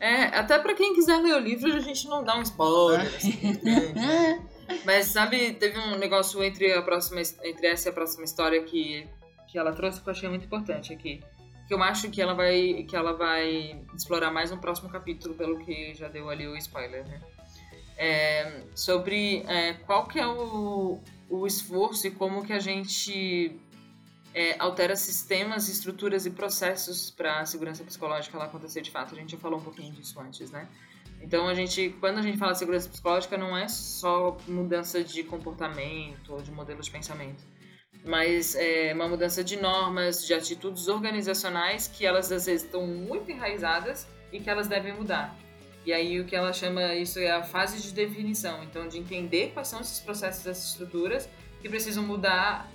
É, 0.04 0.24
até 0.38 0.60
para 0.60 0.74
quem 0.74 0.94
quiser 0.94 1.16
ler 1.22 1.34
o 1.34 1.40
livro, 1.40 1.74
a 1.74 1.80
gente 1.80 2.10
não 2.10 2.26
dá 2.26 2.38
um 2.38 2.42
spoiler. 2.42 3.00
assim, 3.08 3.58
né? 3.64 4.46
Mas 4.84 5.06
sabe, 5.06 5.54
teve 5.54 5.80
um 5.80 5.96
negócio 5.98 6.44
entre 6.44 6.74
a 6.74 6.82
próxima 6.82 7.22
entre 7.22 7.68
essa 7.68 7.88
e 7.88 7.90
a 7.90 7.94
próxima 7.94 8.26
história 8.26 8.62
que, 8.64 9.08
que 9.48 9.58
ela 9.58 9.72
trouxe 9.72 10.02
que 10.02 10.10
eu 10.10 10.12
achei 10.12 10.28
muito 10.28 10.44
importante 10.44 10.92
aqui. 10.92 11.24
Que 11.70 11.74
eu 11.74 11.82
acho 11.82 12.10
que 12.10 12.22
ela 12.22 12.34
vai 12.34 12.84
que 12.84 12.98
ela 12.98 13.14
vai 13.14 13.82
explorar 13.96 14.30
mais 14.30 14.52
no 14.52 14.58
próximo 14.58 14.90
capítulo, 14.90 15.36
pelo 15.36 15.58
que 15.60 15.94
já 15.94 16.10
deu 16.10 16.30
ali 16.30 16.48
o 16.48 16.58
spoiler, 16.58 17.08
né? 17.08 17.22
É, 17.98 18.62
sobre 18.76 19.46
é, 19.48 19.72
qual 19.86 20.06
que 20.06 20.20
é 20.20 20.28
o, 20.28 21.00
o 21.30 21.48
esforço 21.48 22.08
e 22.08 22.12
como 22.12 22.44
que 22.44 22.52
a 22.52 22.60
gente 22.60 23.58
é, 24.34 24.56
altera 24.60 24.96
sistemas, 24.96 25.70
estruturas 25.70 26.26
e 26.26 26.32
processos 26.32 27.12
para 27.12 27.42
a 27.42 27.46
segurança 27.46 27.84
psicológica 27.84 28.36
ela 28.36 28.46
acontecer 28.46 28.82
de 28.82 28.92
fato. 28.92 29.14
A 29.14 29.18
gente 29.18 29.34
já 29.34 29.38
falou 29.38 29.60
um 29.60 29.64
pouquinho 29.64 29.94
disso 29.94 30.20
antes, 30.20 30.50
né? 30.52 30.68
Então 31.22 31.48
a 31.48 31.54
gente, 31.54 31.96
quando 32.00 32.18
a 32.18 32.22
gente 32.22 32.38
fala 32.38 32.52
de 32.52 32.60
segurança 32.60 32.90
psicológica, 32.90 33.38
não 33.38 33.56
é 33.56 33.68
só 33.68 34.38
mudança 34.48 35.04
de 35.04 35.24
comportamento 35.24 36.34
ou 36.34 36.42
de 36.42 36.52
modelo 36.52 36.82
de 36.82 36.92
pensamento, 36.92 37.44
mas 38.06 38.56
é 38.56 38.92
uma 38.94 39.08
mudança 39.08 39.44
de 39.44 39.56
normas, 39.56 40.26
de 40.26 40.34
atitudes 40.34 40.88
organizacionais 40.90 41.88
que 41.88 42.06
elas 42.06 42.30
às 42.32 42.46
vezes 42.46 42.64
estão 42.64 42.86
muito 42.86 43.32
enraizadas 43.32 44.06
e 44.34 44.40
que 44.40 44.50
elas 44.50 44.68
devem 44.68 44.94
mudar. 44.94 45.34
E 45.86 45.94
aí 45.94 46.20
o 46.20 46.26
que 46.26 46.36
ela 46.36 46.52
chama 46.52 46.94
isso 46.96 47.20
é 47.20 47.32
a 47.32 47.44
fase 47.44 47.82
de 47.82 47.94
definição, 47.94 48.64
então 48.64 48.88
de 48.88 48.98
entender 48.98 49.52
quais 49.54 49.68
são 49.68 49.80
esses 49.80 50.00
processos, 50.00 50.46
essas 50.46 50.72
estruturas 50.72 51.30
que 51.62 51.70
precisam 51.70 52.04
mudar, 52.04 52.70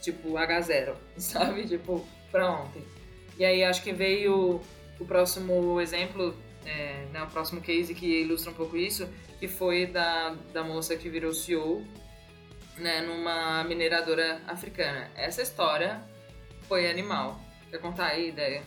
tipo 0.00 0.32
H0, 0.32 0.94
sabe? 1.16 1.66
Tipo, 1.66 2.06
para 2.30 2.50
ontem. 2.50 2.82
E 3.38 3.44
aí 3.44 3.64
acho 3.64 3.82
que 3.82 3.92
veio 3.92 4.60
o 4.98 5.04
próximo 5.04 5.80
exemplo, 5.80 6.36
é, 6.64 7.06
né, 7.12 7.22
o 7.22 7.26
próximo 7.26 7.60
case 7.60 7.94
que 7.94 8.22
ilustra 8.22 8.50
um 8.50 8.54
pouco 8.54 8.76
isso, 8.76 9.08
que 9.38 9.46
foi 9.46 9.86
da, 9.86 10.34
da 10.52 10.64
moça 10.64 10.96
que 10.96 11.08
virou 11.08 11.34
CEO 11.34 11.84
né, 12.78 13.00
numa 13.02 13.64
mineradora 13.64 14.40
africana. 14.46 15.10
Essa 15.14 15.42
história 15.42 16.00
foi 16.68 16.90
animal. 16.90 17.40
Quer 17.70 17.78
contar 17.78 18.08
aí 18.08 18.26
a 18.26 18.28
ideia? 18.28 18.62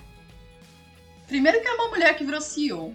Primeiro 1.27 1.61
que 1.61 1.67
é 1.67 1.73
uma 1.73 1.89
mulher 1.89 2.15
que 2.15 2.23
virou 2.23 2.41
CEO. 2.41 2.93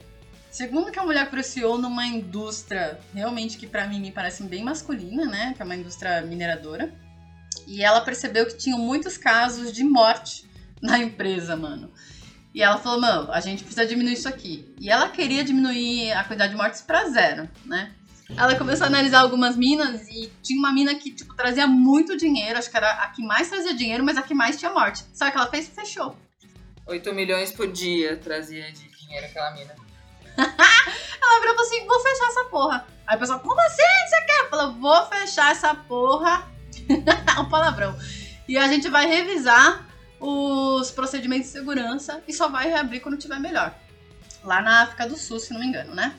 Segundo 0.51 0.93
que 0.93 0.99
a 0.99 1.05
mulher 1.05 1.29
cruciou 1.31 1.79
numa 1.79 2.07
indústria 2.07 3.01
realmente 3.13 3.59
que 3.59 3.67
para 3.67 3.89
mim 3.89 4.01
me 4.01 4.13
parece 4.13 4.43
bem 4.45 4.63
masculina, 4.63 5.25
né? 5.25 5.53
Que 5.57 5.63
é 5.63 5.65
uma 5.65 5.75
indústria 5.75 6.23
mineradora. 6.23 6.95
E 7.67 7.83
ela 7.83 8.01
percebeu 8.01 8.47
que 8.47 8.57
tinham 8.57 8.79
muitos 8.79 9.17
casos 9.17 9.73
de 9.73 9.85
morte 9.85 10.49
na 10.83 10.99
empresa, 11.01 11.57
mano. 11.57 11.93
E 12.55 12.63
ela 12.63 12.79
falou, 12.79 13.01
mano, 13.01 13.33
a 13.33 13.41
gente 13.41 13.65
precisa 13.65 13.85
diminuir 13.85 14.13
isso 14.13 14.29
aqui. 14.29 14.73
E 14.81 14.89
ela 14.89 15.09
queria 15.09 15.43
diminuir 15.43 16.13
a 16.13 16.23
quantidade 16.23 16.53
de 16.53 16.57
mortes 16.57 16.83
para 16.83 17.09
zero, 17.09 17.49
né? 17.65 17.93
Ela 18.37 18.57
começou 18.57 18.85
a 18.85 18.89
analisar 18.89 19.21
algumas 19.21 19.57
minas 19.57 20.09
e 20.09 20.33
tinha 20.43 20.59
uma 20.59 20.73
mina 20.73 20.95
que, 20.95 21.11
tipo, 21.11 21.35
trazia 21.35 21.67
muito 21.67 22.17
dinheiro. 22.17 22.59
Acho 22.59 22.71
que 22.71 22.77
era 22.77 22.91
a 22.91 23.09
que 23.09 23.23
mais 23.23 23.49
trazia 23.49 23.75
dinheiro, 23.75 24.05
mas 24.05 24.17
a 24.17 24.23
que 24.23 24.35
mais 24.35 24.57
tinha 24.57 24.73
morte. 24.73 25.05
Sabe 25.13 25.31
o 25.31 25.33
que 25.33 25.39
ela 25.39 25.51
fez? 25.51 25.69
Fechou. 25.69 26.17
8 26.87 27.13
milhões 27.13 27.51
por 27.51 27.71
dia 27.71 28.17
trazia 28.17 28.71
de 28.73 28.89
dinheiro 28.89 29.27
aquela 29.27 29.51
mina. 29.53 29.75
ela 30.37 31.41
virou 31.41 31.55
e 31.55 31.57
falou 31.57 31.61
assim: 31.61 31.87
vou 31.87 32.01
fechar 32.01 32.29
essa 32.29 32.45
porra. 32.45 32.87
Aí 33.07 33.17
o 33.17 33.21
pessoal, 33.21 33.41
como 33.41 33.61
assim 33.61 33.83
você 34.09 34.21
quer? 34.23 34.51
Falou, 34.51 34.73
vou 34.75 35.07
fechar 35.07 35.53
essa 35.53 35.75
porra. 35.75 36.54
O 37.41 37.45
palavrão. 37.51 37.97
E 38.49 38.59
a 38.59 38.69
gente 38.69 38.89
vai 38.89 39.07
revisar 39.07 39.87
os 40.21 40.91
procedimentos 40.91 41.47
de 41.47 41.53
segurança 41.53 42.23
e 42.27 42.33
só 42.33 42.49
vai 42.49 42.69
reabrir 42.69 43.01
quando 43.01 43.17
tiver 43.17 43.39
melhor. 43.39 43.75
Lá 44.43 44.61
na 44.61 44.83
África 44.83 45.07
do 45.07 45.17
Sul, 45.17 45.39
se 45.39 45.53
não 45.53 45.61
me 45.61 45.67
engano, 45.67 45.95
né? 45.95 46.15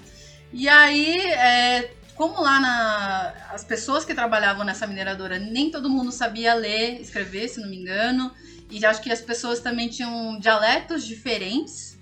E 0.51 0.67
aí, 0.67 1.19
é, 1.32 1.93
como 2.15 2.41
lá 2.41 2.60
na, 2.60 3.34
as 3.51 3.63
pessoas 3.63 4.06
que 4.06 4.13
trabalhavam 4.13 4.63
nessa 4.63 4.88
mineradora, 4.88 5.38
nem 5.38 5.69
todo 5.69 5.89
mundo 5.89 6.12
sabia 6.12 6.54
ler, 6.54 7.01
escrever, 7.01 7.47
se 7.47 7.60
não 7.60 7.69
me 7.69 7.78
engano, 7.78 8.32
e 8.69 8.84
acho 8.86 9.01
que 9.01 9.12
as 9.12 9.21
pessoas 9.21 9.60
também 9.60 9.89
tinham 9.89 10.39
dialetos 10.39 11.06
diferentes. 11.06 11.99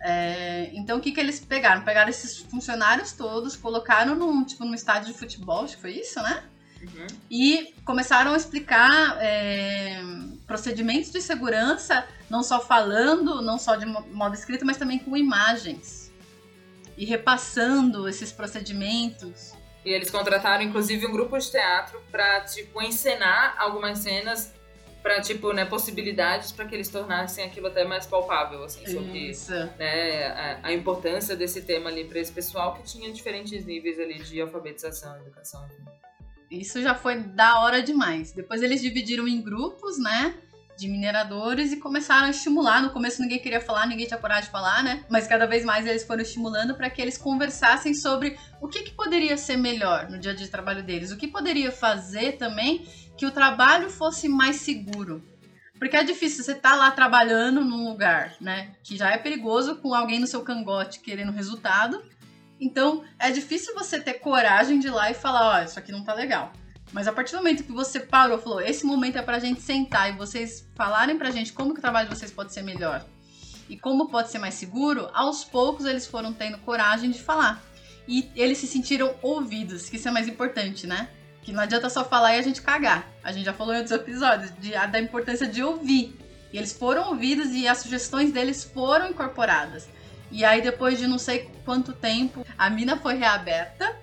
É, 0.00 0.70
então 0.72 0.98
o 0.98 1.00
que, 1.00 1.10
que 1.10 1.20
eles 1.20 1.40
pegaram? 1.40 1.82
Pegaram 1.82 2.08
esses 2.08 2.38
funcionários 2.38 3.12
todos, 3.12 3.56
colocaram 3.56 4.14
num, 4.14 4.44
tipo, 4.44 4.64
num 4.64 4.74
estádio 4.74 5.12
de 5.12 5.18
futebol, 5.18 5.64
acho 5.64 5.76
que 5.76 5.82
foi 5.82 5.92
isso, 5.92 6.22
né? 6.22 6.44
Uhum. 6.82 7.06
E 7.30 7.74
começaram 7.84 8.32
a 8.32 8.36
explicar 8.36 9.18
é, 9.20 10.00
procedimentos 10.46 11.10
de 11.10 11.20
segurança, 11.20 12.06
não 12.28 12.42
só 12.42 12.60
falando, 12.60 13.40
não 13.42 13.58
só 13.58 13.76
de 13.76 13.86
modo 13.86 14.34
escrito, 14.34 14.64
mas 14.64 14.76
também 14.76 14.98
com 14.98 15.16
imagens. 15.16 16.12
E 16.96 17.04
repassando 17.04 18.08
esses 18.08 18.32
procedimentos. 18.32 19.52
E 19.84 19.90
eles 19.90 20.10
contrataram, 20.10 20.62
inclusive, 20.62 21.06
um 21.06 21.12
grupo 21.12 21.38
de 21.38 21.50
teatro 21.50 22.02
para 22.10 22.40
tipo, 22.40 22.82
encenar 22.82 23.54
algumas 23.58 23.98
cenas 23.98 24.52
para 25.06 25.20
tipo, 25.20 25.52
né, 25.52 25.64
possibilidades 25.64 26.50
para 26.50 26.64
que 26.64 26.74
eles 26.74 26.88
tornassem 26.88 27.44
aquilo 27.44 27.68
até 27.68 27.84
mais 27.84 28.06
palpável, 28.06 28.64
assim, 28.64 28.84
sobre 28.86 29.32
né, 29.78 30.26
a, 30.26 30.58
a, 30.64 30.72
importância 30.72 31.36
desse 31.36 31.62
tema 31.62 31.88
ali 31.88 32.04
para 32.04 32.18
esse 32.18 32.32
pessoal 32.32 32.74
que 32.74 32.82
tinha 32.82 33.12
diferentes 33.12 33.64
níveis 33.64 34.00
ali 34.00 34.18
de 34.18 34.40
alfabetização, 34.40 35.16
educação. 35.18 35.64
Isso 36.50 36.80
já 36.82 36.94
foi 36.94 37.20
da 37.20 37.60
hora 37.60 37.82
demais. 37.82 38.32
Depois 38.32 38.62
eles 38.62 38.80
dividiram 38.80 39.26
em 39.26 39.40
grupos, 39.42 39.98
né? 39.98 40.34
de 40.76 40.88
mineradores 40.88 41.72
e 41.72 41.78
começaram 41.78 42.26
a 42.26 42.30
estimular. 42.30 42.82
No 42.82 42.90
começo 42.90 43.22
ninguém 43.22 43.38
queria 43.38 43.60
falar, 43.60 43.86
ninguém 43.86 44.06
tinha 44.06 44.18
coragem 44.18 44.44
de 44.44 44.50
falar, 44.50 44.82
né? 44.84 45.04
Mas 45.08 45.26
cada 45.26 45.46
vez 45.46 45.64
mais 45.64 45.86
eles 45.86 46.04
foram 46.04 46.22
estimulando 46.22 46.74
para 46.74 46.90
que 46.90 47.00
eles 47.00 47.16
conversassem 47.16 47.94
sobre 47.94 48.38
o 48.60 48.68
que, 48.68 48.82
que 48.82 48.90
poderia 48.92 49.36
ser 49.36 49.56
melhor 49.56 50.10
no 50.10 50.18
dia 50.18 50.32
a 50.32 50.34
dia 50.34 50.44
de 50.44 50.50
trabalho 50.50 50.82
deles, 50.82 51.10
o 51.10 51.16
que 51.16 51.26
poderia 51.26 51.72
fazer 51.72 52.32
também 52.32 52.86
que 53.16 53.26
o 53.26 53.30
trabalho 53.30 53.88
fosse 53.88 54.28
mais 54.28 54.56
seguro. 54.56 55.24
Porque 55.78 55.96
é 55.96 56.04
difícil 56.04 56.42
você 56.42 56.52
estar 56.52 56.70
tá 56.70 56.76
lá 56.76 56.90
trabalhando 56.90 57.62
num 57.62 57.88
lugar, 57.88 58.34
né? 58.40 58.72
Que 58.82 58.96
já 58.96 59.10
é 59.10 59.18
perigoso 59.18 59.76
com 59.76 59.94
alguém 59.94 60.18
no 60.18 60.26
seu 60.26 60.42
cangote 60.42 61.00
querendo 61.00 61.32
resultado. 61.32 62.02
Então, 62.60 63.04
é 63.18 63.30
difícil 63.30 63.74
você 63.74 64.00
ter 64.00 64.14
coragem 64.14 64.78
de 64.78 64.86
ir 64.86 64.90
lá 64.90 65.10
e 65.10 65.14
falar, 65.14 65.58
ó, 65.58 65.60
oh, 65.60 65.64
isso 65.64 65.78
aqui 65.78 65.92
não 65.92 66.04
tá 66.04 66.14
legal. 66.14 66.52
Mas 66.92 67.06
a 67.06 67.12
partir 67.12 67.32
do 67.32 67.38
momento 67.38 67.64
que 67.64 67.72
você 67.72 68.00
parou, 68.00 68.38
falou, 68.38 68.60
esse 68.60 68.86
momento 68.86 69.18
é 69.18 69.22
pra 69.22 69.38
gente 69.38 69.60
sentar 69.60 70.08
e 70.08 70.16
vocês 70.16 70.66
falarem 70.74 71.18
pra 71.18 71.30
gente 71.30 71.52
como 71.52 71.72
que 71.72 71.78
o 71.78 71.82
trabalho 71.82 72.08
de 72.08 72.14
vocês 72.14 72.30
pode 72.30 72.52
ser 72.52 72.62
melhor 72.62 73.04
e 73.68 73.76
como 73.76 74.08
pode 74.08 74.30
ser 74.30 74.38
mais 74.38 74.54
seguro, 74.54 75.08
aos 75.12 75.44
poucos 75.44 75.84
eles 75.84 76.06
foram 76.06 76.32
tendo 76.32 76.58
coragem 76.58 77.10
de 77.10 77.20
falar. 77.20 77.62
E 78.08 78.30
eles 78.36 78.58
se 78.58 78.66
sentiram 78.66 79.14
ouvidos, 79.20 79.88
que 79.88 79.96
isso 79.96 80.08
é 80.08 80.10
mais 80.10 80.28
importante, 80.28 80.86
né? 80.86 81.08
Que 81.42 81.52
não 81.52 81.60
adianta 81.60 81.90
só 81.90 82.04
falar 82.04 82.36
e 82.36 82.38
a 82.38 82.42
gente 82.42 82.62
cagar. 82.62 83.08
A 83.22 83.32
gente 83.32 83.44
já 83.44 83.52
falou 83.52 83.74
em 83.74 83.78
outros 83.78 83.96
episódios 83.96 84.52
de, 84.60 84.70
da 84.70 85.00
importância 85.00 85.46
de 85.46 85.62
ouvir. 85.62 86.16
E 86.52 86.58
eles 86.58 86.72
foram 86.72 87.08
ouvidos 87.08 87.50
e 87.50 87.66
as 87.66 87.78
sugestões 87.78 88.32
deles 88.32 88.64
foram 88.64 89.10
incorporadas. 89.10 89.88
E 90.30 90.44
aí, 90.44 90.60
depois 90.60 90.98
de 90.98 91.06
não 91.06 91.18
sei 91.18 91.50
quanto 91.64 91.92
tempo, 91.92 92.44
a 92.58 92.68
mina 92.68 92.96
foi 92.96 93.14
reaberta 93.14 93.96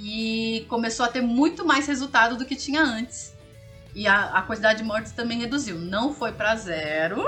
e 0.00 0.64
começou 0.68 1.04
a 1.04 1.08
ter 1.08 1.20
muito 1.20 1.64
mais 1.64 1.86
resultado 1.86 2.36
do 2.36 2.44
que 2.44 2.54
tinha 2.54 2.82
antes. 2.82 3.36
E 3.94 4.06
a, 4.06 4.26
a 4.38 4.42
quantidade 4.42 4.78
de 4.78 4.84
mortes 4.84 5.12
também 5.12 5.38
reduziu. 5.38 5.78
Não 5.78 6.14
foi 6.14 6.32
para 6.32 6.54
zero, 6.54 7.24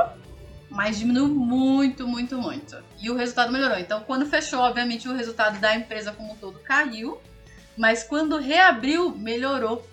mas 0.69 0.99
diminuiu 0.99 1.29
muito, 1.29 2.07
muito, 2.07 2.38
muito. 2.38 2.77
E 3.01 3.11
o 3.11 3.16
resultado 3.16 3.53
melhorou. 3.53 3.79
Então, 3.79 4.05
quando 4.07 4.27
fechou, 4.27 4.61
obviamente, 4.61 5.09
o 5.09 5.14
resultado 5.14 5.59
da 5.59 5.75
empresa 5.75 6.12
como 6.12 6.33
um 6.33 6.37
todo 6.37 6.61
caiu, 6.61 7.21
mas 7.77 8.05
quando 8.05 8.38
reabriu, 8.38 9.11
melhorou. 9.11 9.88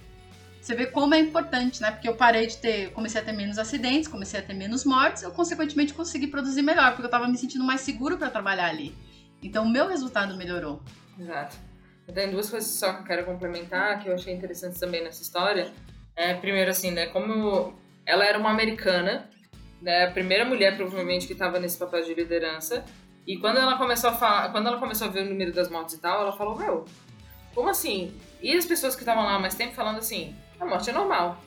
Você 0.68 0.76
vê 0.76 0.86
como 0.86 1.16
é 1.16 1.20
importante, 1.20 1.82
né? 1.82 1.92
Porque 1.92 2.10
eu 2.10 2.16
parei 2.18 2.46
de 2.46 2.58
ter, 2.58 2.92
comecei 2.92 3.22
a 3.22 3.24
ter 3.24 3.32
menos 3.32 3.58
acidentes, 3.58 4.06
comecei 4.06 4.42
a 4.42 4.44
ter 4.44 4.54
menos 4.54 4.84
mortes, 4.84 5.24
eu 5.24 5.32
consequentemente 5.32 5.94
consegui 5.94 6.28
produzir 6.28 6.62
melhor, 6.62 6.92
porque 6.92 7.06
eu 7.06 7.10
tava 7.10 7.26
me 7.26 7.38
sentindo 7.38 7.64
mais 7.64 7.80
seguro 7.80 8.18
para 8.18 8.30
trabalhar 8.30 8.66
ali. 8.66 8.94
Então, 9.42 9.64
o 9.64 9.70
meu 9.70 9.88
resultado 9.88 10.36
melhorou. 10.36 10.82
Exato. 11.18 11.56
Tem 12.14 12.30
duas 12.30 12.50
coisas 12.50 12.70
só 12.70 12.92
que 12.92 13.00
eu 13.00 13.06
quero 13.06 13.26
complementar, 13.26 14.04
que 14.04 14.10
eu 14.10 14.14
achei 14.14 14.34
interessantes 14.34 14.78
também 14.78 15.02
nessa 15.02 15.22
história. 15.22 15.72
É, 16.14 16.34
primeiro, 16.34 16.70
assim, 16.70 16.92
né, 16.92 17.06
como 17.06 17.74
ela 18.06 18.26
era 18.26 18.38
uma 18.38 18.50
americana, 18.50 19.30
né, 19.82 20.08
a 20.08 20.12
primeira 20.12 20.44
mulher, 20.44 20.76
provavelmente, 20.76 21.28
que 21.28 21.32
estava 21.32 21.62
nesse 21.62 21.78
papel 21.78 22.04
de 22.04 22.14
liderança, 22.14 22.84
e 23.26 23.38
quando 23.38 23.56
ela 23.56 23.78
começou 23.78 24.10
a 24.10 24.14
falar, 24.14 24.52
quando 24.52 24.68
ela 24.68 24.80
começou 24.80 25.08
a 25.08 25.10
ver 25.12 25.22
o 25.22 25.30
número 25.30 25.54
das 25.54 25.70
mortes 25.70 25.96
e 25.96 26.02
tal, 26.02 26.24
ela 26.24 26.34
falou, 26.34 26.58
meu, 26.58 26.84
como 27.56 27.70
assim? 27.70 28.14
E 28.42 28.52
as 28.52 28.66
pessoas 28.66 28.96
que 28.98 29.04
estavam 29.04 29.24
lá 29.24 29.40
mais 29.40 29.56
tempo 29.56 29.74
falando 29.74 30.00
assim, 30.00 30.36
a 30.60 30.66
morte 30.66 30.90
é 30.90 30.94
normal. 30.94 31.42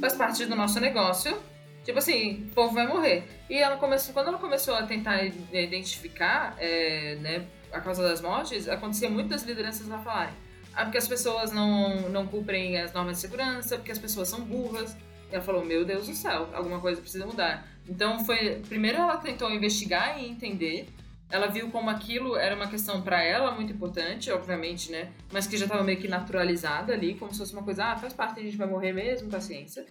faz 0.00 0.14
parte 0.14 0.44
do 0.46 0.56
nosso 0.56 0.80
negócio. 0.80 1.36
Tipo 1.84 1.98
assim, 1.98 2.48
o 2.50 2.54
povo 2.54 2.74
vai 2.74 2.86
morrer. 2.86 3.24
E 3.48 3.58
ela 3.58 3.76
começou, 3.76 4.14
quando 4.14 4.28
ela 4.28 4.38
começou 4.38 4.74
a 4.74 4.84
tentar 4.84 5.22
identificar 5.52 6.56
é, 6.58 7.16
né, 7.16 7.46
a 7.70 7.80
causa 7.80 8.02
das 8.02 8.20
mortes, 8.20 8.68
acontecia 8.68 9.10
muito 9.10 9.28
das 9.28 9.42
lideranças 9.42 9.86
lá 9.86 9.98
falarem. 9.98 10.34
Ah, 10.74 10.84
porque 10.84 10.98
as 10.98 11.06
pessoas 11.06 11.52
não, 11.52 12.08
não 12.08 12.26
cumprem 12.26 12.80
as 12.80 12.92
normas 12.92 13.16
de 13.16 13.22
segurança, 13.22 13.76
porque 13.76 13.92
as 13.92 13.98
pessoas 13.98 14.28
são 14.28 14.40
burras. 14.40 14.96
E 15.30 15.34
ela 15.34 15.44
falou, 15.44 15.64
meu 15.64 15.84
Deus 15.84 16.08
do 16.08 16.14
céu, 16.14 16.48
alguma 16.52 16.80
coisa 16.80 17.00
precisa 17.00 17.26
mudar. 17.26 17.68
Então 17.88 18.24
foi. 18.24 18.62
Primeiro 18.68 18.98
ela 18.98 19.18
tentou 19.18 19.50
investigar 19.50 20.20
e 20.20 20.28
entender. 20.28 20.88
Ela 21.30 21.46
viu 21.46 21.70
como 21.70 21.90
aquilo 21.90 22.36
era 22.36 22.54
uma 22.54 22.68
questão 22.68 23.02
para 23.02 23.22
ela 23.22 23.50
muito 23.52 23.72
importante, 23.72 24.30
obviamente, 24.30 24.92
né? 24.92 25.10
Mas 25.32 25.46
que 25.46 25.56
já 25.56 25.64
estava 25.64 25.82
meio 25.82 25.98
que 25.98 26.06
naturalizada 26.06 26.92
ali, 26.92 27.14
como 27.14 27.32
se 27.32 27.38
fosse 27.38 27.52
uma 27.52 27.62
coisa, 27.62 27.84
ah, 27.86 27.96
faz 27.96 28.12
parte, 28.12 28.40
a 28.40 28.42
gente 28.42 28.56
vai 28.56 28.66
morrer 28.66 28.92
mesmo, 28.92 29.30
paciência. 29.30 29.84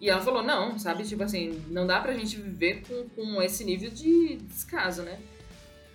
E 0.00 0.08
ela 0.08 0.20
falou, 0.20 0.42
não, 0.42 0.78
sabe? 0.78 1.04
Tipo 1.04 1.24
assim, 1.24 1.62
não 1.68 1.86
dá 1.86 2.00
pra 2.00 2.14
gente 2.14 2.36
viver 2.36 2.82
com, 2.86 3.08
com 3.08 3.42
esse 3.42 3.64
nível 3.64 3.90
de 3.90 4.36
descaso, 4.36 5.02
né? 5.02 5.18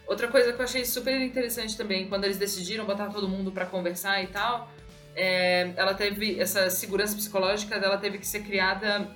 Outra 0.05 0.27
coisa 0.27 0.51
que 0.51 0.59
eu 0.59 0.65
achei 0.65 0.83
super 0.83 1.19
interessante 1.21 1.77
também, 1.77 2.07
quando 2.09 2.25
eles 2.25 2.37
decidiram 2.37 2.85
botar 2.85 3.07
todo 3.07 3.27
mundo 3.27 3.51
para 3.51 3.65
conversar 3.65 4.21
e 4.21 4.27
tal, 4.27 4.69
é, 5.15 5.71
ela 5.77 5.93
teve 5.93 6.39
essa 6.39 6.69
segurança 6.69 7.15
psicológica 7.15 7.79
dela 7.79 7.97
teve 7.97 8.17
que 8.17 8.27
ser 8.27 8.41
criada 8.43 9.07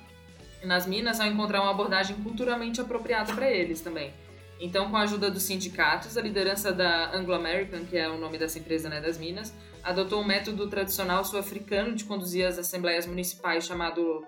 nas 0.63 0.85
minas 0.85 1.19
ao 1.19 1.27
encontrar 1.27 1.61
uma 1.61 1.71
abordagem 1.71 2.15
culturalmente 2.17 2.79
apropriada 2.79 3.33
para 3.33 3.49
eles 3.49 3.81
também. 3.81 4.13
Então, 4.59 4.89
com 4.89 4.97
a 4.97 5.01
ajuda 5.01 5.29
dos 5.29 5.43
sindicatos, 5.43 6.17
a 6.17 6.21
liderança 6.21 6.71
da 6.71 7.15
Anglo 7.15 7.33
American, 7.33 7.85
que 7.85 7.97
é 7.97 8.09
o 8.09 8.17
nome 8.17 8.37
dessa 8.37 8.57
empresa 8.57 8.89
né, 8.89 8.99
das 8.99 9.17
minas, 9.17 9.53
adotou 9.83 10.21
um 10.21 10.25
método 10.25 10.67
tradicional 10.67 11.23
sul-africano 11.23 11.93
de 11.95 12.03
conduzir 12.03 12.45
as 12.45 12.57
assembleias 12.57 13.05
municipais 13.05 13.65
chamado, 13.65 14.25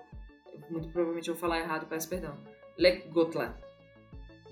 muito 0.70 0.88
provavelmente 0.88 1.28
eu 1.28 1.34
vou 1.34 1.40
falar 1.40 1.58
errado, 1.58 1.86
peço 1.86 2.08
perdão, 2.08 2.36
Lekgotla 2.78 3.58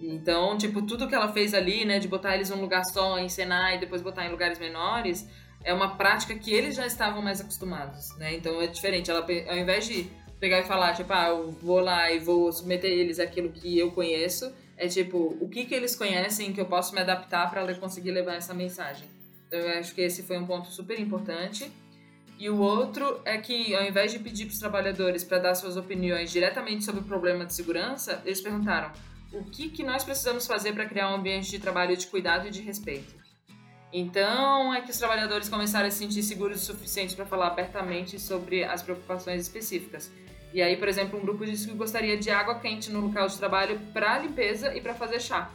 então, 0.00 0.56
tipo, 0.56 0.80
tudo 0.82 1.08
que 1.08 1.14
ela 1.14 1.32
fez 1.32 1.52
ali, 1.52 1.84
né, 1.84 1.98
de 1.98 2.06
botar 2.06 2.34
eles 2.34 2.50
num 2.50 2.60
lugar 2.60 2.84
só, 2.84 3.18
encenar 3.18 3.74
e 3.74 3.78
depois 3.78 4.00
botar 4.00 4.26
em 4.26 4.30
lugares 4.30 4.58
menores, 4.58 5.28
é 5.64 5.74
uma 5.74 5.96
prática 5.96 6.34
que 6.36 6.52
eles 6.52 6.76
já 6.76 6.86
estavam 6.86 7.20
mais 7.20 7.40
acostumados, 7.40 8.16
né? 8.16 8.34
Então 8.34 8.62
é 8.62 8.68
diferente. 8.68 9.10
Ela, 9.10 9.26
ao 9.48 9.58
invés 9.58 9.86
de 9.86 10.08
pegar 10.38 10.60
e 10.60 10.64
falar, 10.64 10.94
tipo, 10.94 11.12
ah, 11.12 11.30
eu 11.30 11.50
vou 11.50 11.80
lá 11.80 12.12
e 12.12 12.20
vou 12.20 12.52
submeter 12.52 12.90
eles 12.90 13.18
àquilo 13.18 13.50
que 13.50 13.76
eu 13.76 13.90
conheço, 13.90 14.52
é 14.78 14.86
tipo, 14.86 15.36
o 15.40 15.48
que 15.48 15.64
que 15.64 15.74
eles 15.74 15.96
conhecem 15.96 16.52
que 16.52 16.60
eu 16.60 16.66
posso 16.66 16.94
me 16.94 17.00
adaptar 17.00 17.50
para 17.50 17.74
conseguir 17.74 18.12
levar 18.12 18.36
essa 18.36 18.54
mensagem. 18.54 19.08
Então 19.46 19.58
eu 19.58 19.78
acho 19.78 19.94
que 19.94 20.00
esse 20.00 20.22
foi 20.22 20.38
um 20.38 20.46
ponto 20.46 20.68
super 20.68 20.98
importante. 20.98 21.70
E 22.38 22.48
o 22.48 22.58
outro 22.58 23.20
é 23.24 23.36
que, 23.38 23.74
ao 23.74 23.84
invés 23.84 24.12
de 24.12 24.20
pedir 24.20 24.46
para 24.46 24.52
os 24.52 24.60
trabalhadores 24.60 25.24
para 25.24 25.38
dar 25.38 25.54
suas 25.56 25.76
opiniões 25.76 26.30
diretamente 26.30 26.84
sobre 26.84 27.00
o 27.00 27.04
problema 27.04 27.44
de 27.44 27.52
segurança, 27.52 28.22
eles 28.24 28.40
perguntaram: 28.40 28.92
o 29.32 29.44
que, 29.44 29.68
que 29.68 29.82
nós 29.82 30.04
precisamos 30.04 30.46
fazer 30.46 30.72
para 30.72 30.86
criar 30.86 31.10
um 31.10 31.16
ambiente 31.16 31.50
de 31.50 31.58
trabalho 31.58 31.96
de 31.96 32.06
cuidado 32.06 32.46
e 32.46 32.50
de 32.50 32.62
respeito. 32.62 33.18
Então, 33.92 34.72
é 34.72 34.82
que 34.82 34.90
os 34.90 34.98
trabalhadores 34.98 35.48
começaram 35.48 35.88
a 35.88 35.90
se 35.90 35.98
sentir 35.98 36.22
seguros 36.22 36.62
o 36.62 36.66
suficiente 36.66 37.16
para 37.16 37.26
falar 37.26 37.48
abertamente 37.48 38.20
sobre 38.20 38.62
as 38.62 38.82
preocupações 38.82 39.42
específicas. 39.42 40.10
E 40.52 40.62
aí, 40.62 40.76
por 40.76 40.88
exemplo, 40.88 41.18
um 41.18 41.22
grupo 41.22 41.44
disse 41.44 41.68
que 41.68 41.74
gostaria 41.74 42.16
de 42.16 42.30
água 42.30 42.58
quente 42.58 42.90
no 42.90 43.00
local 43.00 43.26
de 43.26 43.36
trabalho 43.36 43.78
para 43.92 44.18
limpeza 44.18 44.74
e 44.74 44.80
para 44.80 44.94
fazer 44.94 45.20
chá. 45.20 45.50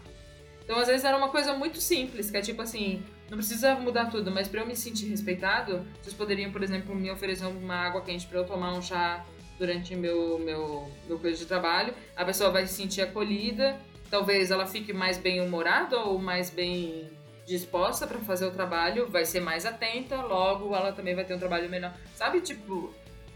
Então, 0.64 0.78
às 0.78 0.88
vezes 0.88 1.04
era 1.04 1.18
uma 1.18 1.30
coisa 1.30 1.54
muito 1.54 1.82
simples, 1.82 2.32
que 2.32 2.38
é 2.38 2.42
tipo 2.42 2.62
assim, 2.62 3.04
não 3.30 3.38
precisa 3.38 3.76
mudar 3.76 4.06
tudo, 4.06 4.32
mas 4.32 4.48
para 4.48 4.62
eu 4.62 4.68
me 4.68 4.76
sentir 4.76 5.08
respeitado, 5.08 5.86
vocês 6.02 6.14
poderiam, 6.14 6.52
por 6.52 6.64
exemplo, 6.64 6.96
me 6.96 7.12
oferecer 7.12 7.46
uma 7.46 7.76
água 7.76 8.02
quente 8.02 8.28
para 8.28 8.40
eu 8.40 8.46
tomar 8.46 8.74
um 8.74 8.82
chá 8.82 9.26
durante 9.58 9.96
meu, 9.96 10.40
meu, 10.40 10.90
meu 11.08 11.20
período 11.20 11.40
de 11.40 11.46
trabalho. 11.46 11.94
A 12.16 12.24
pessoa 12.24 12.50
vai 12.50 12.66
se 12.66 12.76
sentir 12.76 13.02
acolhida, 13.02 13.78
talvez 14.10 14.52
ela 14.52 14.66
fique 14.66 14.94
mais 14.94 15.18
bem 15.18 15.42
humorada 15.42 16.00
ou 16.00 16.20
mais 16.20 16.50
bem 16.50 17.10
disposta 17.46 18.08
para 18.08 18.20
fazer 18.20 18.46
o 18.46 18.52
trabalho, 18.52 19.08
vai 19.10 19.26
ser 19.26 19.42
mais 19.42 19.66
atenta, 19.66 20.22
logo 20.22 20.74
ela 20.74 20.94
também 20.94 21.14
vai 21.14 21.26
ter 21.26 21.34
um 21.34 21.40
trabalho 21.40 21.70
menor. 21.70 21.94
Sabe, 22.16 22.40
tipo, 22.40 22.94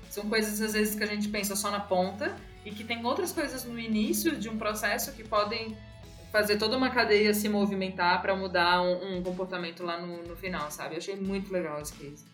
são 0.10 0.28
coisas 0.30 0.62
às 0.62 0.74
vezes 0.74 0.96
que 0.96 1.04
a 1.04 1.08
gente 1.08 1.28
pensa 1.28 1.56
só 1.56 1.72
na 1.72 1.80
ponta 1.80 2.36
e 2.66 2.72
que 2.72 2.84
tem 2.84 3.06
outras 3.06 3.32
coisas 3.32 3.64
no 3.64 3.80
início 3.80 4.36
de 4.36 4.50
um 4.50 4.58
processo 4.58 5.12
que 5.14 5.24
podem 5.24 5.76
fazer 6.32 6.58
toda 6.58 6.78
uma 6.78 6.90
cadeia 6.90 7.34
se 7.34 7.48
movimentar 7.48 8.22
para 8.22 8.36
mudar 8.36 8.82
um, 8.82 9.18
um, 9.18 9.24
comportamento 9.24 9.84
lá 9.84 10.00
no, 10.00 10.24
no 10.24 10.36
final, 10.36 10.70
sabe? 10.70 10.96
Eu 10.96 11.00
achei 11.00 11.16
muito 11.16 11.52
legal 11.52 11.80
esse 11.82 11.94
case. 11.94 12.26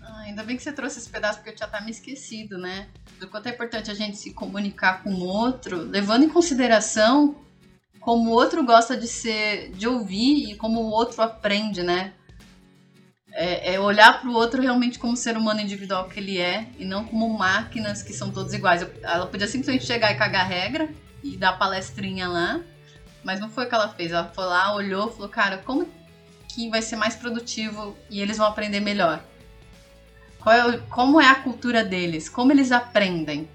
Ah, 0.00 0.20
ainda 0.20 0.42
bem 0.42 0.56
que 0.56 0.62
você 0.62 0.72
trouxe 0.72 0.98
esse 0.98 1.08
pedaço, 1.08 1.38
porque 1.38 1.50
eu 1.50 1.56
já 1.56 1.80
me 1.80 1.90
esquecido, 1.90 2.58
né? 2.58 2.88
Do 3.18 3.28
quanto 3.28 3.48
é 3.48 3.50
importante 3.50 3.90
a 3.90 3.94
gente 3.94 4.16
se 4.16 4.32
comunicar 4.32 5.02
com 5.02 5.10
o 5.10 5.24
outro, 5.24 5.76
levando 5.76 6.24
em 6.24 6.28
consideração 6.28 7.36
como 8.00 8.30
o 8.30 8.32
outro 8.32 8.64
gosta 8.64 8.96
de 8.96 9.06
ser, 9.06 9.70
de 9.70 9.86
ouvir 9.86 10.50
e 10.50 10.56
como 10.56 10.80
o 10.80 10.90
outro 10.90 11.22
aprende, 11.22 11.82
né? 11.82 12.12
É, 13.34 13.74
é 13.74 13.80
olhar 13.80 14.20
para 14.20 14.28
o 14.28 14.34
outro 14.34 14.60
realmente 14.60 14.98
como 14.98 15.16
ser 15.16 15.36
humano 15.36 15.60
individual 15.60 16.06
que 16.06 16.20
ele 16.20 16.38
é 16.38 16.66
e 16.78 16.84
não 16.84 17.04
como 17.04 17.26
máquinas 17.28 18.02
que 18.02 18.12
são 18.12 18.30
todos 18.30 18.52
iguais. 18.52 18.86
Ela 19.02 19.26
podia 19.26 19.48
simplesmente 19.48 19.86
chegar 19.86 20.12
e 20.12 20.16
cagar 20.16 20.46
regra 20.46 20.88
e 21.22 21.36
dar 21.36 21.54
palestrinha 21.54 22.28
lá, 22.28 22.60
mas 23.24 23.40
não 23.40 23.48
foi 23.48 23.64
o 23.64 23.68
que 23.68 23.74
ela 23.74 23.88
fez. 23.88 24.12
Ela 24.12 24.30
foi 24.34 24.44
lá, 24.44 24.74
olhou, 24.74 25.10
falou, 25.10 25.28
cara, 25.28 25.58
como 25.58 25.88
que 26.48 26.68
vai 26.68 26.82
ser 26.82 26.96
mais 26.96 27.16
produtivo 27.16 27.96
e 28.10 28.20
eles 28.20 28.36
vão 28.36 28.46
aprender 28.46 28.80
melhor? 28.80 29.24
É, 30.46 30.78
como 30.90 31.20
é 31.20 31.28
a 31.28 31.36
cultura 31.36 31.84
deles? 31.84 32.28
Como 32.28 32.52
eles 32.52 32.72
aprendem? 32.72 33.48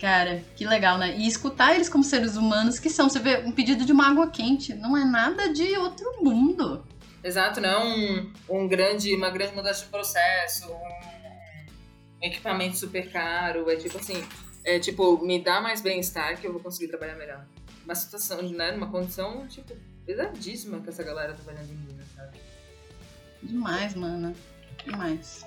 Cara, 0.00 0.42
que 0.56 0.66
legal, 0.66 0.98
né? 0.98 1.16
E 1.16 1.26
escutar 1.26 1.74
eles 1.74 1.88
como 1.88 2.02
seres 2.02 2.36
humanos 2.36 2.78
que 2.78 2.88
são. 2.88 3.08
Você 3.08 3.18
vê, 3.18 3.42
um 3.44 3.52
pedido 3.52 3.84
de 3.84 3.92
uma 3.92 4.08
água 4.08 4.28
quente 4.28 4.74
não 4.74 4.96
é 4.96 5.04
nada 5.04 5.52
de 5.52 5.76
outro 5.76 6.06
mundo. 6.22 6.82
Exato, 7.22 7.60
não 7.60 7.68
é 7.68 7.84
um, 7.84 8.32
um 8.48 8.68
grande, 8.68 9.14
uma 9.14 9.30
grande 9.30 9.54
mudança 9.54 9.84
de 9.84 9.90
processo, 9.90 10.72
um 10.72 12.26
equipamento 12.26 12.76
super 12.76 13.10
caro. 13.10 13.70
É 13.70 13.76
tipo 13.76 13.98
assim, 13.98 14.24
é 14.64 14.78
tipo, 14.78 15.24
me 15.24 15.42
dá 15.42 15.60
mais 15.60 15.80
bem-estar 15.80 16.40
que 16.40 16.46
eu 16.46 16.52
vou 16.52 16.62
conseguir 16.62 16.88
trabalhar 16.88 17.16
melhor. 17.16 17.46
Uma 17.84 17.94
situação, 17.94 18.42
né? 18.42 18.72
Numa 18.72 18.90
condição, 18.90 19.46
tipo, 19.48 19.76
pesadíssima 20.06 20.80
que 20.80 20.88
essa 20.88 21.02
galera 21.02 21.34
trabalhando 21.34 21.70
em 21.70 21.74
Minas, 21.74 22.06
sabe? 22.14 22.38
Demais, 23.42 23.94
mano. 23.94 24.34
Demais 24.84 25.44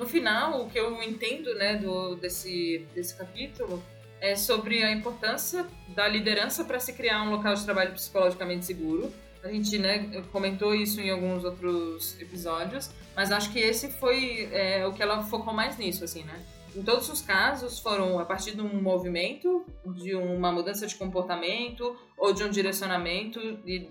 no 0.00 0.06
final, 0.06 0.62
o 0.62 0.70
que 0.70 0.80
eu 0.80 1.02
entendo 1.02 1.54
né, 1.56 1.76
do, 1.76 2.16
desse, 2.16 2.86
desse 2.94 3.14
capítulo 3.14 3.82
é 4.18 4.34
sobre 4.34 4.82
a 4.82 4.90
importância 4.90 5.66
da 5.88 6.08
liderança 6.08 6.64
para 6.64 6.80
se 6.80 6.94
criar 6.94 7.22
um 7.22 7.30
local 7.30 7.54
de 7.54 7.62
trabalho 7.66 7.92
psicologicamente 7.92 8.64
seguro. 8.64 9.12
A 9.42 9.48
gente 9.48 9.78
né, 9.78 10.22
comentou 10.32 10.74
isso 10.74 11.00
em 11.00 11.10
alguns 11.10 11.44
outros 11.44 12.20
episódios, 12.20 12.90
mas 13.16 13.32
acho 13.32 13.50
que 13.52 13.58
esse 13.58 13.90
foi 13.90 14.48
é, 14.52 14.86
o 14.86 14.92
que 14.92 15.02
ela 15.02 15.22
focou 15.22 15.52
mais 15.52 15.78
nisso, 15.78 16.04
assim, 16.04 16.24
né? 16.24 16.44
Em 16.74 16.82
todos 16.82 17.08
os 17.08 17.20
casos 17.20 17.80
foram 17.80 18.18
a 18.18 18.24
partir 18.24 18.54
de 18.54 18.60
um 18.60 18.80
movimento, 18.80 19.64
de 19.86 20.14
uma 20.14 20.52
mudança 20.52 20.86
de 20.86 20.94
comportamento 20.94 21.96
ou 22.16 22.32
de 22.32 22.44
um 22.44 22.50
direcionamento 22.50 23.40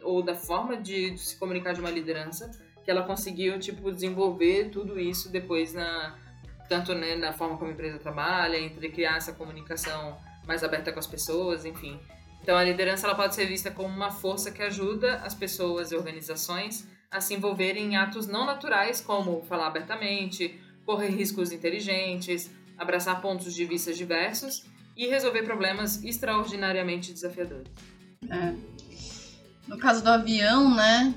ou 0.04 0.24
da 0.24 0.34
forma 0.34 0.78
de, 0.78 1.12
de 1.12 1.20
se 1.20 1.38
comunicar 1.38 1.74
de 1.74 1.82
uma 1.82 1.90
liderança 1.90 2.50
que 2.86 2.90
ela 2.90 3.04
conseguiu 3.04 3.60
tipo 3.60 3.92
desenvolver 3.92 4.70
tudo 4.70 4.98
isso 4.98 5.30
depois 5.30 5.74
na 5.74 6.18
tanto 6.70 6.94
né, 6.94 7.16
na 7.16 7.34
forma 7.34 7.58
como 7.58 7.72
a 7.72 7.74
empresa 7.74 7.98
trabalha, 7.98 8.58
entre 8.58 8.90
criar 8.90 9.18
essa 9.18 9.34
comunicação 9.34 10.18
mais 10.46 10.64
aberta 10.64 10.94
com 10.94 11.00
as 11.00 11.08
pessoas, 11.08 11.66
enfim. 11.66 12.00
Então 12.50 12.58
a 12.58 12.64
liderança 12.64 13.06
ela 13.06 13.14
pode 13.14 13.36
ser 13.36 13.46
vista 13.46 13.70
como 13.70 13.96
uma 13.96 14.10
força 14.10 14.50
que 14.50 14.64
ajuda 14.64 15.18
as 15.18 15.36
pessoas 15.36 15.92
e 15.92 15.96
organizações 15.96 16.84
a 17.12 17.22
se 17.22 17.36
envolverem 17.36 17.94
em 17.94 17.96
atos 17.96 18.26
não 18.26 18.44
naturais, 18.44 19.00
como 19.00 19.44
falar 19.44 19.68
abertamente, 19.68 20.60
correr 20.84 21.10
riscos 21.10 21.52
inteligentes, 21.52 22.50
abraçar 22.76 23.22
pontos 23.22 23.54
de 23.54 23.66
vista 23.66 23.94
diversos 23.94 24.66
e 24.98 25.06
resolver 25.06 25.44
problemas 25.44 26.04
extraordinariamente 26.04 27.14
desafiadores. 27.14 27.68
É. 28.28 28.56
No 29.68 29.78
caso 29.78 30.04
do 30.04 30.10
avião, 30.10 30.74
né, 30.74 31.14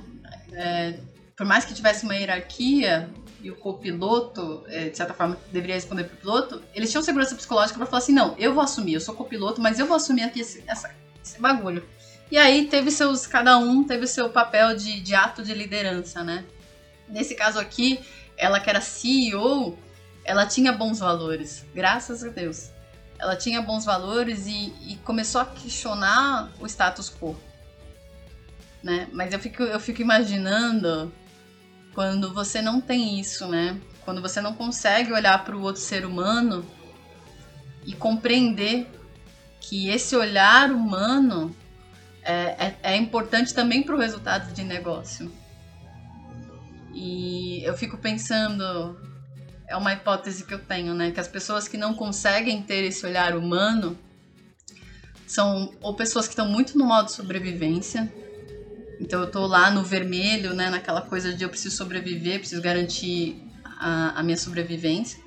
é, 0.52 1.00
por 1.34 1.46
mais 1.46 1.64
que 1.64 1.72
tivesse 1.72 2.04
uma 2.04 2.14
hierarquia 2.14 3.08
e 3.40 3.50
o 3.50 3.56
copiloto, 3.56 4.64
é, 4.66 4.90
de 4.90 4.96
certa 4.98 5.14
forma, 5.14 5.38
deveria 5.50 5.76
responder 5.76 6.04
pro 6.04 6.16
piloto, 6.18 6.62
eles 6.74 6.90
tinham 6.90 7.02
segurança 7.02 7.34
psicológica 7.34 7.78
para 7.78 7.86
falar 7.86 8.02
assim: 8.02 8.12
não, 8.12 8.36
eu 8.36 8.52
vou 8.52 8.62
assumir, 8.62 8.92
eu 8.92 9.00
sou 9.00 9.14
copiloto, 9.14 9.62
mas 9.62 9.78
eu 9.78 9.86
vou 9.86 9.96
assumir 9.96 10.24
aqui 10.24 10.42
essa, 10.66 10.94
esse 11.22 11.40
bagulho. 11.40 11.86
E 12.30 12.38
aí 12.38 12.66
teve 12.66 12.90
seus. 12.90 13.26
Cada 13.26 13.58
um 13.58 13.84
teve 13.84 14.06
seu 14.06 14.30
papel 14.30 14.74
de, 14.74 15.00
de 15.00 15.14
ato 15.14 15.42
de 15.42 15.52
liderança, 15.54 16.24
né? 16.24 16.44
Nesse 17.08 17.34
caso 17.34 17.58
aqui, 17.58 18.00
ela 18.36 18.58
que 18.58 18.70
era 18.70 18.80
CEO, 18.80 19.78
ela 20.24 20.46
tinha 20.46 20.72
bons 20.72 20.98
valores, 21.00 21.64
graças 21.74 22.24
a 22.24 22.28
Deus. 22.28 22.70
Ela 23.18 23.36
tinha 23.36 23.60
bons 23.60 23.84
valores 23.84 24.46
e, 24.46 24.72
e 24.80 24.98
começou 25.04 25.40
a 25.40 25.44
questionar 25.44 26.50
o 26.58 26.66
status 26.66 27.10
quo. 27.10 27.36
Né? 28.82 29.08
Mas 29.12 29.32
eu 29.32 29.38
fico, 29.38 29.62
eu 29.62 29.78
fico 29.78 30.00
imaginando 30.02 31.12
quando 31.94 32.32
você 32.32 32.60
não 32.60 32.80
tem 32.80 33.20
isso, 33.20 33.46
né? 33.46 33.78
Quando 34.04 34.20
você 34.20 34.40
não 34.40 34.54
consegue 34.54 35.12
olhar 35.12 35.44
para 35.44 35.56
o 35.56 35.62
outro 35.62 35.80
ser 35.80 36.04
humano 36.04 36.66
e 37.84 37.92
compreender 37.92 38.88
que 39.72 39.88
esse 39.88 40.14
olhar 40.14 40.70
humano 40.70 41.56
é, 42.22 42.32
é, 42.66 42.76
é 42.82 42.96
importante 42.98 43.54
também 43.54 43.82
para 43.82 43.94
o 43.94 43.98
resultado 43.98 44.52
de 44.52 44.62
negócio. 44.62 45.32
E 46.92 47.64
eu 47.64 47.74
fico 47.74 47.96
pensando, 47.96 49.00
é 49.66 49.74
uma 49.74 49.94
hipótese 49.94 50.44
que 50.44 50.52
eu 50.52 50.58
tenho, 50.58 50.92
né? 50.92 51.10
Que 51.10 51.18
as 51.18 51.26
pessoas 51.26 51.68
que 51.68 51.78
não 51.78 51.94
conseguem 51.94 52.60
ter 52.60 52.84
esse 52.84 53.06
olhar 53.06 53.34
humano 53.34 53.96
são 55.26 55.72
ou 55.80 55.94
pessoas 55.94 56.26
que 56.26 56.32
estão 56.34 56.46
muito 56.46 56.76
no 56.76 56.84
modo 56.84 57.10
sobrevivência. 57.10 58.12
Então 59.00 59.22
eu 59.22 59.30
tô 59.30 59.46
lá 59.46 59.70
no 59.70 59.82
vermelho, 59.82 60.52
né? 60.52 60.68
Naquela 60.68 61.00
coisa 61.00 61.32
de 61.32 61.44
eu 61.44 61.48
preciso 61.48 61.74
sobreviver, 61.78 62.40
preciso 62.40 62.60
garantir 62.60 63.42
a, 63.64 64.20
a 64.20 64.22
minha 64.22 64.36
sobrevivência. 64.36 65.18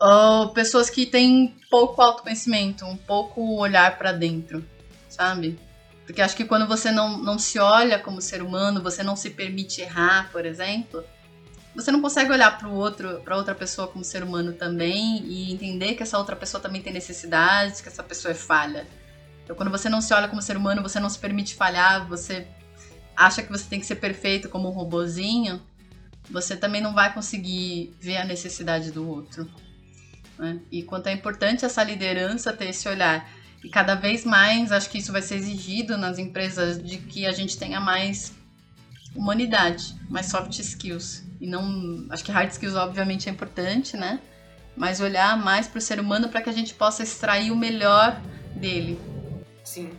Ou 0.00 0.50
pessoas 0.50 0.88
que 0.88 1.04
têm 1.06 1.56
pouco 1.70 2.00
autoconhecimento, 2.00 2.84
um 2.84 2.96
pouco 2.96 3.56
olhar 3.56 3.98
para 3.98 4.12
dentro, 4.12 4.64
sabe? 5.08 5.58
Porque 6.06 6.22
acho 6.22 6.36
que 6.36 6.44
quando 6.44 6.66
você 6.66 6.90
não, 6.90 7.18
não 7.18 7.38
se 7.38 7.58
olha 7.58 7.98
como 7.98 8.20
ser 8.22 8.40
humano, 8.40 8.82
você 8.82 9.02
não 9.02 9.16
se 9.16 9.30
permite 9.30 9.80
errar, 9.80 10.30
por 10.30 10.46
exemplo, 10.46 11.04
você 11.74 11.92
não 11.92 12.00
consegue 12.00 12.32
olhar 12.32 12.56
para 12.58 12.68
outro, 12.68 13.20
para 13.20 13.36
outra 13.36 13.54
pessoa 13.54 13.86
como 13.86 14.04
ser 14.04 14.22
humano 14.22 14.52
também 14.52 15.22
e 15.24 15.52
entender 15.52 15.94
que 15.94 16.02
essa 16.02 16.18
outra 16.18 16.34
pessoa 16.34 16.60
também 16.60 16.80
tem 16.80 16.92
necessidades, 16.92 17.80
que 17.80 17.88
essa 17.88 18.02
pessoa 18.02 18.32
é 18.32 18.34
falha. 18.34 18.86
Então, 19.44 19.54
quando 19.54 19.70
você 19.70 19.88
não 19.88 20.00
se 20.00 20.12
olha 20.12 20.28
como 20.28 20.42
ser 20.42 20.56
humano, 20.56 20.82
você 20.82 20.98
não 20.98 21.08
se 21.08 21.18
permite 21.18 21.54
falhar, 21.54 22.06
você 22.08 22.46
acha 23.16 23.42
que 23.42 23.50
você 23.50 23.64
tem 23.64 23.80
que 23.80 23.86
ser 23.86 23.96
perfeito 23.96 24.48
como 24.48 24.68
um 24.68 24.72
robozinho, 24.72 25.62
você 26.30 26.56
também 26.56 26.80
não 26.80 26.94
vai 26.94 27.12
conseguir 27.12 27.94
ver 28.00 28.16
a 28.18 28.24
necessidade 28.24 28.90
do 28.90 29.08
outro. 29.08 29.48
Né? 30.38 30.60
E 30.70 30.82
quanto 30.82 31.08
é 31.08 31.12
importante 31.12 31.64
essa 31.64 31.82
liderança 31.82 32.52
ter 32.52 32.68
esse 32.68 32.88
olhar. 32.88 33.28
E 33.62 33.68
cada 33.68 33.94
vez 33.94 34.24
mais 34.24 34.70
acho 34.70 34.88
que 34.88 34.98
isso 34.98 35.10
vai 35.10 35.20
ser 35.20 35.34
exigido 35.34 35.98
nas 35.98 36.18
empresas 36.18 36.82
de 36.82 36.98
que 36.98 37.26
a 37.26 37.32
gente 37.32 37.58
tenha 37.58 37.80
mais 37.80 38.32
humanidade, 39.14 39.96
mais 40.08 40.26
soft 40.26 40.56
skills. 40.58 41.24
E 41.40 41.46
não. 41.46 42.06
Acho 42.10 42.24
que 42.24 42.30
hard 42.30 42.50
skills, 42.50 42.76
obviamente, 42.76 43.28
é 43.28 43.32
importante, 43.32 43.96
né? 43.96 44.20
Mas 44.76 45.00
olhar 45.00 45.36
mais 45.36 45.66
para 45.66 45.78
o 45.78 45.80
ser 45.80 45.98
humano 45.98 46.28
para 46.28 46.40
que 46.40 46.48
a 46.48 46.52
gente 46.52 46.72
possa 46.74 47.02
extrair 47.02 47.50
o 47.50 47.56
melhor 47.56 48.20
dele. 48.54 48.98
Sim. 49.64 49.90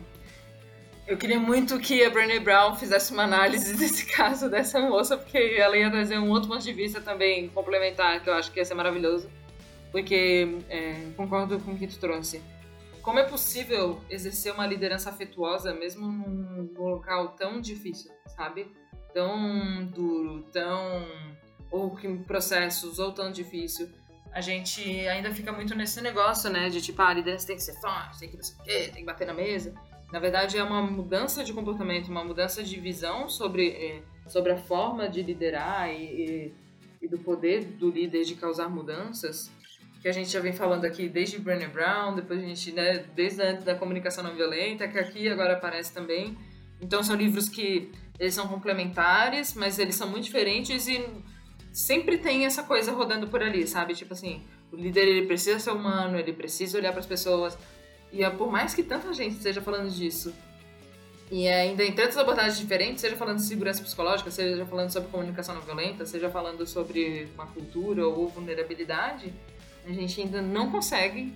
Eu 1.06 1.18
queria 1.18 1.40
muito 1.40 1.78
que 1.80 2.04
a 2.04 2.08
Brené 2.08 2.38
Brown 2.38 2.76
fizesse 2.76 3.12
uma 3.12 3.24
análise 3.24 3.74
desse 3.76 4.06
caso 4.06 4.48
dessa 4.48 4.80
moça, 4.80 5.18
porque 5.18 5.36
ela 5.58 5.76
ia 5.76 5.90
trazer 5.90 6.18
um 6.18 6.30
outro 6.30 6.48
ponto 6.48 6.62
de 6.62 6.72
vista 6.72 7.00
também 7.00 7.48
complementar, 7.48 8.22
que 8.22 8.30
eu 8.30 8.34
acho 8.34 8.50
que 8.52 8.60
ia 8.60 8.64
ser 8.64 8.74
maravilhoso. 8.74 9.28
Porque 9.90 10.58
é, 10.68 11.10
concordo 11.16 11.58
com 11.60 11.72
o 11.72 11.78
que 11.78 11.86
tu 11.86 11.98
trouxe 11.98 12.40
como 13.02 13.18
é 13.18 13.24
possível 13.24 14.00
exercer 14.10 14.52
uma 14.52 14.66
liderança 14.66 15.10
afetuosa 15.10 15.72
mesmo 15.72 16.06
num, 16.06 16.72
local 16.76 17.28
tão 17.30 17.60
difícil, 17.60 18.10
sabe? 18.26 18.70
Tão 19.14 19.86
duro, 19.86 20.42
tão. 20.52 21.06
ou 21.70 21.96
que 21.96 22.08
processos, 22.18 22.98
ou 22.98 23.12
tão 23.12 23.32
difícil. 23.32 23.88
A 24.32 24.40
gente 24.40 24.82
ainda 25.08 25.32
fica 25.34 25.50
muito 25.50 25.74
nesse 25.74 26.00
negócio, 26.00 26.50
né? 26.50 26.68
De 26.68 26.80
tipo, 26.80 27.00
ah, 27.02 27.08
a 27.08 27.14
liderança 27.14 27.46
tem 27.46 27.56
que 27.56 27.62
ser 27.62 27.80
forte, 27.80 28.20
tem 28.20 28.28
que 28.28 28.36
não 28.36 28.44
sei 28.44 28.56
o 28.56 28.62
quê, 28.62 28.78
tem 28.92 29.00
que 29.00 29.04
bater 29.04 29.26
na 29.26 29.34
mesa. 29.34 29.74
Na 30.12 30.18
verdade, 30.18 30.58
é 30.58 30.62
uma 30.62 30.82
mudança 30.82 31.42
de 31.42 31.52
comportamento, 31.52 32.08
uma 32.08 32.24
mudança 32.24 32.62
de 32.62 32.78
visão 32.78 33.28
sobre, 33.28 33.70
eh, 33.70 34.02
sobre 34.28 34.52
a 34.52 34.56
forma 34.56 35.08
de 35.08 35.22
liderar 35.22 35.88
e, 35.88 36.04
e, 36.04 36.54
e 37.02 37.08
do 37.08 37.18
poder 37.18 37.64
do 37.64 37.90
líder 37.90 38.24
de 38.24 38.34
causar 38.34 38.68
mudanças 38.68 39.50
que 40.00 40.08
a 40.08 40.12
gente 40.12 40.30
já 40.30 40.40
vem 40.40 40.52
falando 40.52 40.84
aqui 40.84 41.08
desde 41.08 41.38
Brené 41.38 41.68
Brown, 41.68 42.14
depois 42.14 42.42
a 42.42 42.46
gente, 42.46 42.72
né, 42.72 43.04
desde 43.14 43.42
antes 43.42 43.64
da 43.64 43.74
comunicação 43.74 44.24
não 44.24 44.34
violenta, 44.34 44.88
que 44.88 44.98
aqui 44.98 45.28
agora 45.28 45.54
aparece 45.54 45.92
também. 45.92 46.36
Então 46.80 47.02
são 47.02 47.14
livros 47.14 47.48
que 47.48 47.92
eles 48.18 48.34
são 48.34 48.48
complementares, 48.48 49.54
mas 49.54 49.78
eles 49.78 49.94
são 49.94 50.08
muito 50.08 50.24
diferentes 50.24 50.88
e 50.88 51.06
sempre 51.72 52.16
tem 52.18 52.46
essa 52.46 52.62
coisa 52.62 52.92
rodando 52.92 53.28
por 53.28 53.42
ali, 53.42 53.66
sabe? 53.66 53.94
Tipo 53.94 54.14
assim, 54.14 54.42
o 54.72 54.76
líder 54.76 55.06
ele 55.06 55.26
precisa 55.26 55.58
ser 55.58 55.70
humano, 55.70 56.18
ele 56.18 56.32
precisa 56.32 56.78
olhar 56.78 56.92
para 56.92 57.00
as 57.00 57.06
pessoas. 57.06 57.58
E 58.10 58.24
é, 58.24 58.30
por 58.30 58.50
mais 58.50 58.74
que 58.74 58.82
tanta 58.82 59.12
gente 59.12 59.36
esteja 59.36 59.60
falando 59.60 59.90
disso, 59.90 60.34
e 61.30 61.46
ainda 61.46 61.84
em 61.84 61.92
tantas 61.92 62.16
abordagens 62.16 62.58
diferentes, 62.58 63.02
seja 63.02 63.16
falando 63.16 63.36
de 63.36 63.44
segurança 63.44 63.82
psicológica, 63.82 64.30
seja 64.30 64.66
falando 64.66 64.90
sobre 64.90 65.10
comunicação 65.10 65.54
não 65.54 65.62
violenta, 65.62 66.04
seja 66.04 66.28
falando 66.28 66.66
sobre 66.66 67.28
uma 67.34 67.46
cultura 67.46 68.06
ou 68.06 68.28
vulnerabilidade, 68.28 69.32
a 69.90 69.94
gente 69.94 70.20
ainda 70.20 70.40
não 70.40 70.70
consegue 70.70 71.32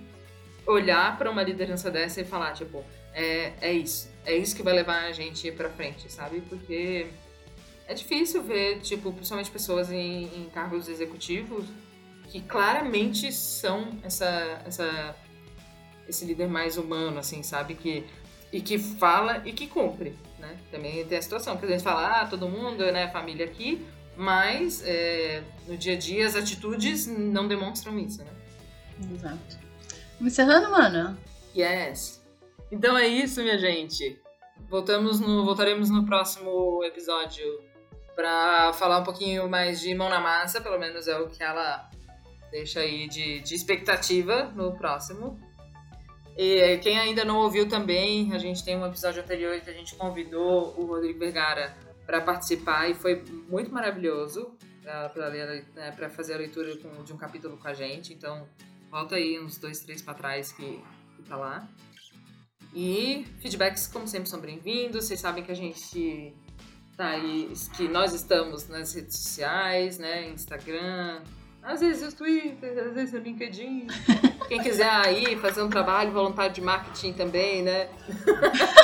olhar 0.65 1.17
para 1.17 1.29
uma 1.29 1.43
liderança 1.43 1.91
dessa 1.91 2.21
e 2.21 2.25
falar, 2.25 2.53
tipo, 2.53 2.83
é, 3.13 3.53
é 3.61 3.73
isso. 3.73 4.09
É 4.25 4.35
isso 4.35 4.55
que 4.55 4.63
vai 4.63 4.73
levar 4.73 5.05
a 5.05 5.11
gente 5.11 5.51
para 5.51 5.69
frente, 5.69 6.11
sabe? 6.11 6.41
Porque 6.41 7.07
é 7.87 7.93
difícil 7.93 8.41
ver, 8.41 8.79
tipo, 8.79 9.11
principalmente 9.11 9.51
pessoas 9.51 9.91
em, 9.91 10.23
em 10.23 10.49
cargos 10.53 10.89
executivos 10.89 11.65
que 12.29 12.41
claramente 12.41 13.31
são 13.31 13.99
essa, 14.03 14.61
essa, 14.65 15.15
esse 16.07 16.25
líder 16.25 16.47
mais 16.47 16.77
humano, 16.77 17.19
assim, 17.19 17.43
sabe? 17.43 17.75
Que, 17.75 18.03
e 18.51 18.59
que 18.59 18.79
fala 18.79 19.41
e 19.45 19.53
que 19.53 19.67
cumpre, 19.67 20.17
né? 20.39 20.57
Também 20.71 21.05
tem 21.05 21.17
a 21.17 21.21
situação 21.21 21.55
que 21.57 21.65
a 21.65 21.69
gente 21.69 21.83
fala, 21.83 22.21
ah, 22.21 22.27
todo 22.27 22.49
mundo, 22.49 22.83
né, 22.91 23.07
família 23.09 23.45
aqui, 23.45 23.85
mas 24.17 24.81
é, 24.83 25.43
no 25.67 25.77
dia 25.77 25.93
a 25.93 25.97
dia 25.97 26.25
as 26.25 26.35
atitudes 26.35 27.05
não 27.05 27.47
demonstram 27.47 27.97
isso, 27.99 28.23
né? 28.23 28.31
Exato. 29.13 29.57
Encerrando, 30.19 30.71
mano? 30.71 31.17
Yes. 31.55 32.23
Então 32.71 32.97
é 32.97 33.07
isso, 33.07 33.41
minha 33.41 33.57
gente. 33.57 34.19
Voltamos 34.69 35.19
no, 35.19 35.45
voltaremos 35.45 35.89
no 35.89 36.05
próximo 36.05 36.83
episódio 36.83 37.45
para 38.15 38.73
falar 38.73 38.99
um 38.99 39.03
pouquinho 39.03 39.49
mais 39.49 39.81
de 39.81 39.93
mão 39.93 40.09
na 40.09 40.19
massa, 40.19 40.61
pelo 40.61 40.79
menos 40.79 41.07
é 41.07 41.17
o 41.17 41.27
que 41.27 41.43
ela 41.43 41.89
deixa 42.49 42.79
aí 42.79 43.07
de, 43.07 43.41
de 43.41 43.53
expectativa 43.53 44.51
no 44.55 44.75
próximo. 44.77 45.39
E 46.37 46.77
quem 46.79 46.97
ainda 46.97 47.23
não 47.23 47.37
ouviu 47.37 47.67
também, 47.67 48.33
a 48.33 48.37
gente 48.37 48.63
tem 48.63 48.77
um 48.77 48.85
episódio 48.85 49.21
anterior 49.21 49.59
que 49.61 49.69
a 49.69 49.73
gente 49.73 49.95
convidou 49.95 50.73
o 50.77 50.85
Rodrigo 50.85 51.19
Vergara 51.19 51.75
para 52.05 52.21
participar 52.21 52.89
e 52.89 52.93
foi 52.93 53.23
muito 53.49 53.71
maravilhoso 53.71 54.53
para 55.13 55.29
né, 55.73 55.91
fazer 56.09 56.33
a 56.33 56.37
leitura 56.37 56.75
de 56.75 57.13
um 57.13 57.17
capítulo 57.17 57.57
com 57.57 57.67
a 57.67 57.73
gente. 57.73 58.13
Então, 58.13 58.47
Volta 58.89 59.15
aí 59.15 59.39
uns 59.39 59.57
dois, 59.57 59.79
três 59.81 60.01
para 60.01 60.13
trás 60.13 60.51
que, 60.51 60.81
que 61.15 61.23
tá 61.23 61.35
lá. 61.35 61.67
E 62.73 63.25
feedbacks, 63.41 63.87
como 63.87 64.07
sempre, 64.07 64.29
são 64.29 64.39
bem-vindos. 64.39 65.05
Vocês 65.05 65.19
sabem 65.19 65.43
que 65.43 65.51
a 65.51 65.55
gente 65.55 66.33
tá 66.95 67.09
aí, 67.09 67.51
que 67.75 67.87
nós 67.87 68.13
estamos 68.13 68.67
nas 68.67 68.93
redes 68.93 69.17
sociais, 69.17 69.97
né? 69.97 70.29
Instagram, 70.29 71.21
às 71.65 71.81
vezes 71.81 72.13
o 72.13 72.15
Twitter, 72.15 72.77
às 72.87 72.93
vezes 72.93 73.13
o 73.13 73.17
LinkedIn. 73.17 73.87
Quem 74.47 74.61
quiser 74.61 74.89
aí 74.89 75.35
fazer 75.37 75.63
um 75.63 75.69
trabalho 75.69 76.11
voluntário 76.11 76.53
de 76.53 76.61
marketing 76.61 77.13
também, 77.13 77.63
né? 77.63 77.89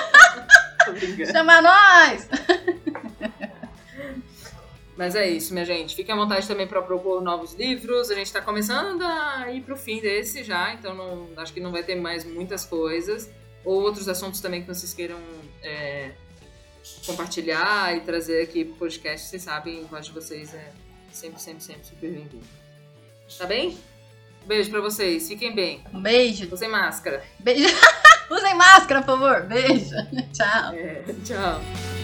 Chama 1.32 1.62
nós! 1.62 2.28
Mas 5.02 5.16
é 5.16 5.28
isso, 5.28 5.52
minha 5.52 5.66
gente. 5.66 5.96
Fiquem 5.96 6.14
à 6.14 6.16
vontade 6.16 6.48
também 6.48 6.68
para 6.68 6.80
propor 6.80 7.24
novos 7.24 7.56
livros. 7.56 8.12
A 8.12 8.14
gente 8.14 8.28
está 8.28 8.40
começando 8.40 9.02
a 9.02 9.52
ir 9.52 9.62
para 9.62 9.74
o 9.74 9.78
fim 9.78 10.00
desse 10.00 10.44
já, 10.44 10.76
então 10.76 10.94
não, 10.94 11.28
acho 11.38 11.52
que 11.52 11.60
não 11.60 11.72
vai 11.72 11.82
ter 11.82 11.96
mais 11.96 12.24
muitas 12.24 12.64
coisas. 12.64 13.28
Ou 13.66 13.82
outros 13.82 14.08
assuntos 14.08 14.40
também 14.42 14.62
que 14.62 14.68
vocês 14.68 14.94
queiram 14.94 15.18
é, 15.64 16.12
compartilhar 17.04 17.98
e 17.98 18.02
trazer 18.02 18.44
aqui 18.44 18.64
para 18.64 18.76
o 18.76 18.78
podcast. 18.78 19.28
Vocês 19.28 19.42
sabem, 19.42 19.84
a 19.84 19.88
voz 19.88 20.06
de 20.06 20.12
vocês 20.12 20.54
é 20.54 20.72
sempre, 21.12 21.42
sempre, 21.42 21.64
sempre 21.64 21.84
super 21.84 22.08
bem-vindo. 22.08 22.40
Tá 23.40 23.48
bem? 23.48 23.76
Um 24.44 24.48
beijo 24.48 24.70
para 24.70 24.82
vocês. 24.82 25.28
Fiquem 25.28 25.56
bem. 25.56 25.84
Um 25.92 26.00
beijo. 26.00 26.48
Usem 26.54 26.70
máscara. 26.70 27.24
Beijo. 27.40 27.76
Usem 28.30 28.54
máscara, 28.54 29.02
por 29.02 29.18
favor. 29.18 29.48
Beijo. 29.48 29.96
Tchau. 30.32 30.76
É, 30.76 31.04
tchau. 31.26 32.01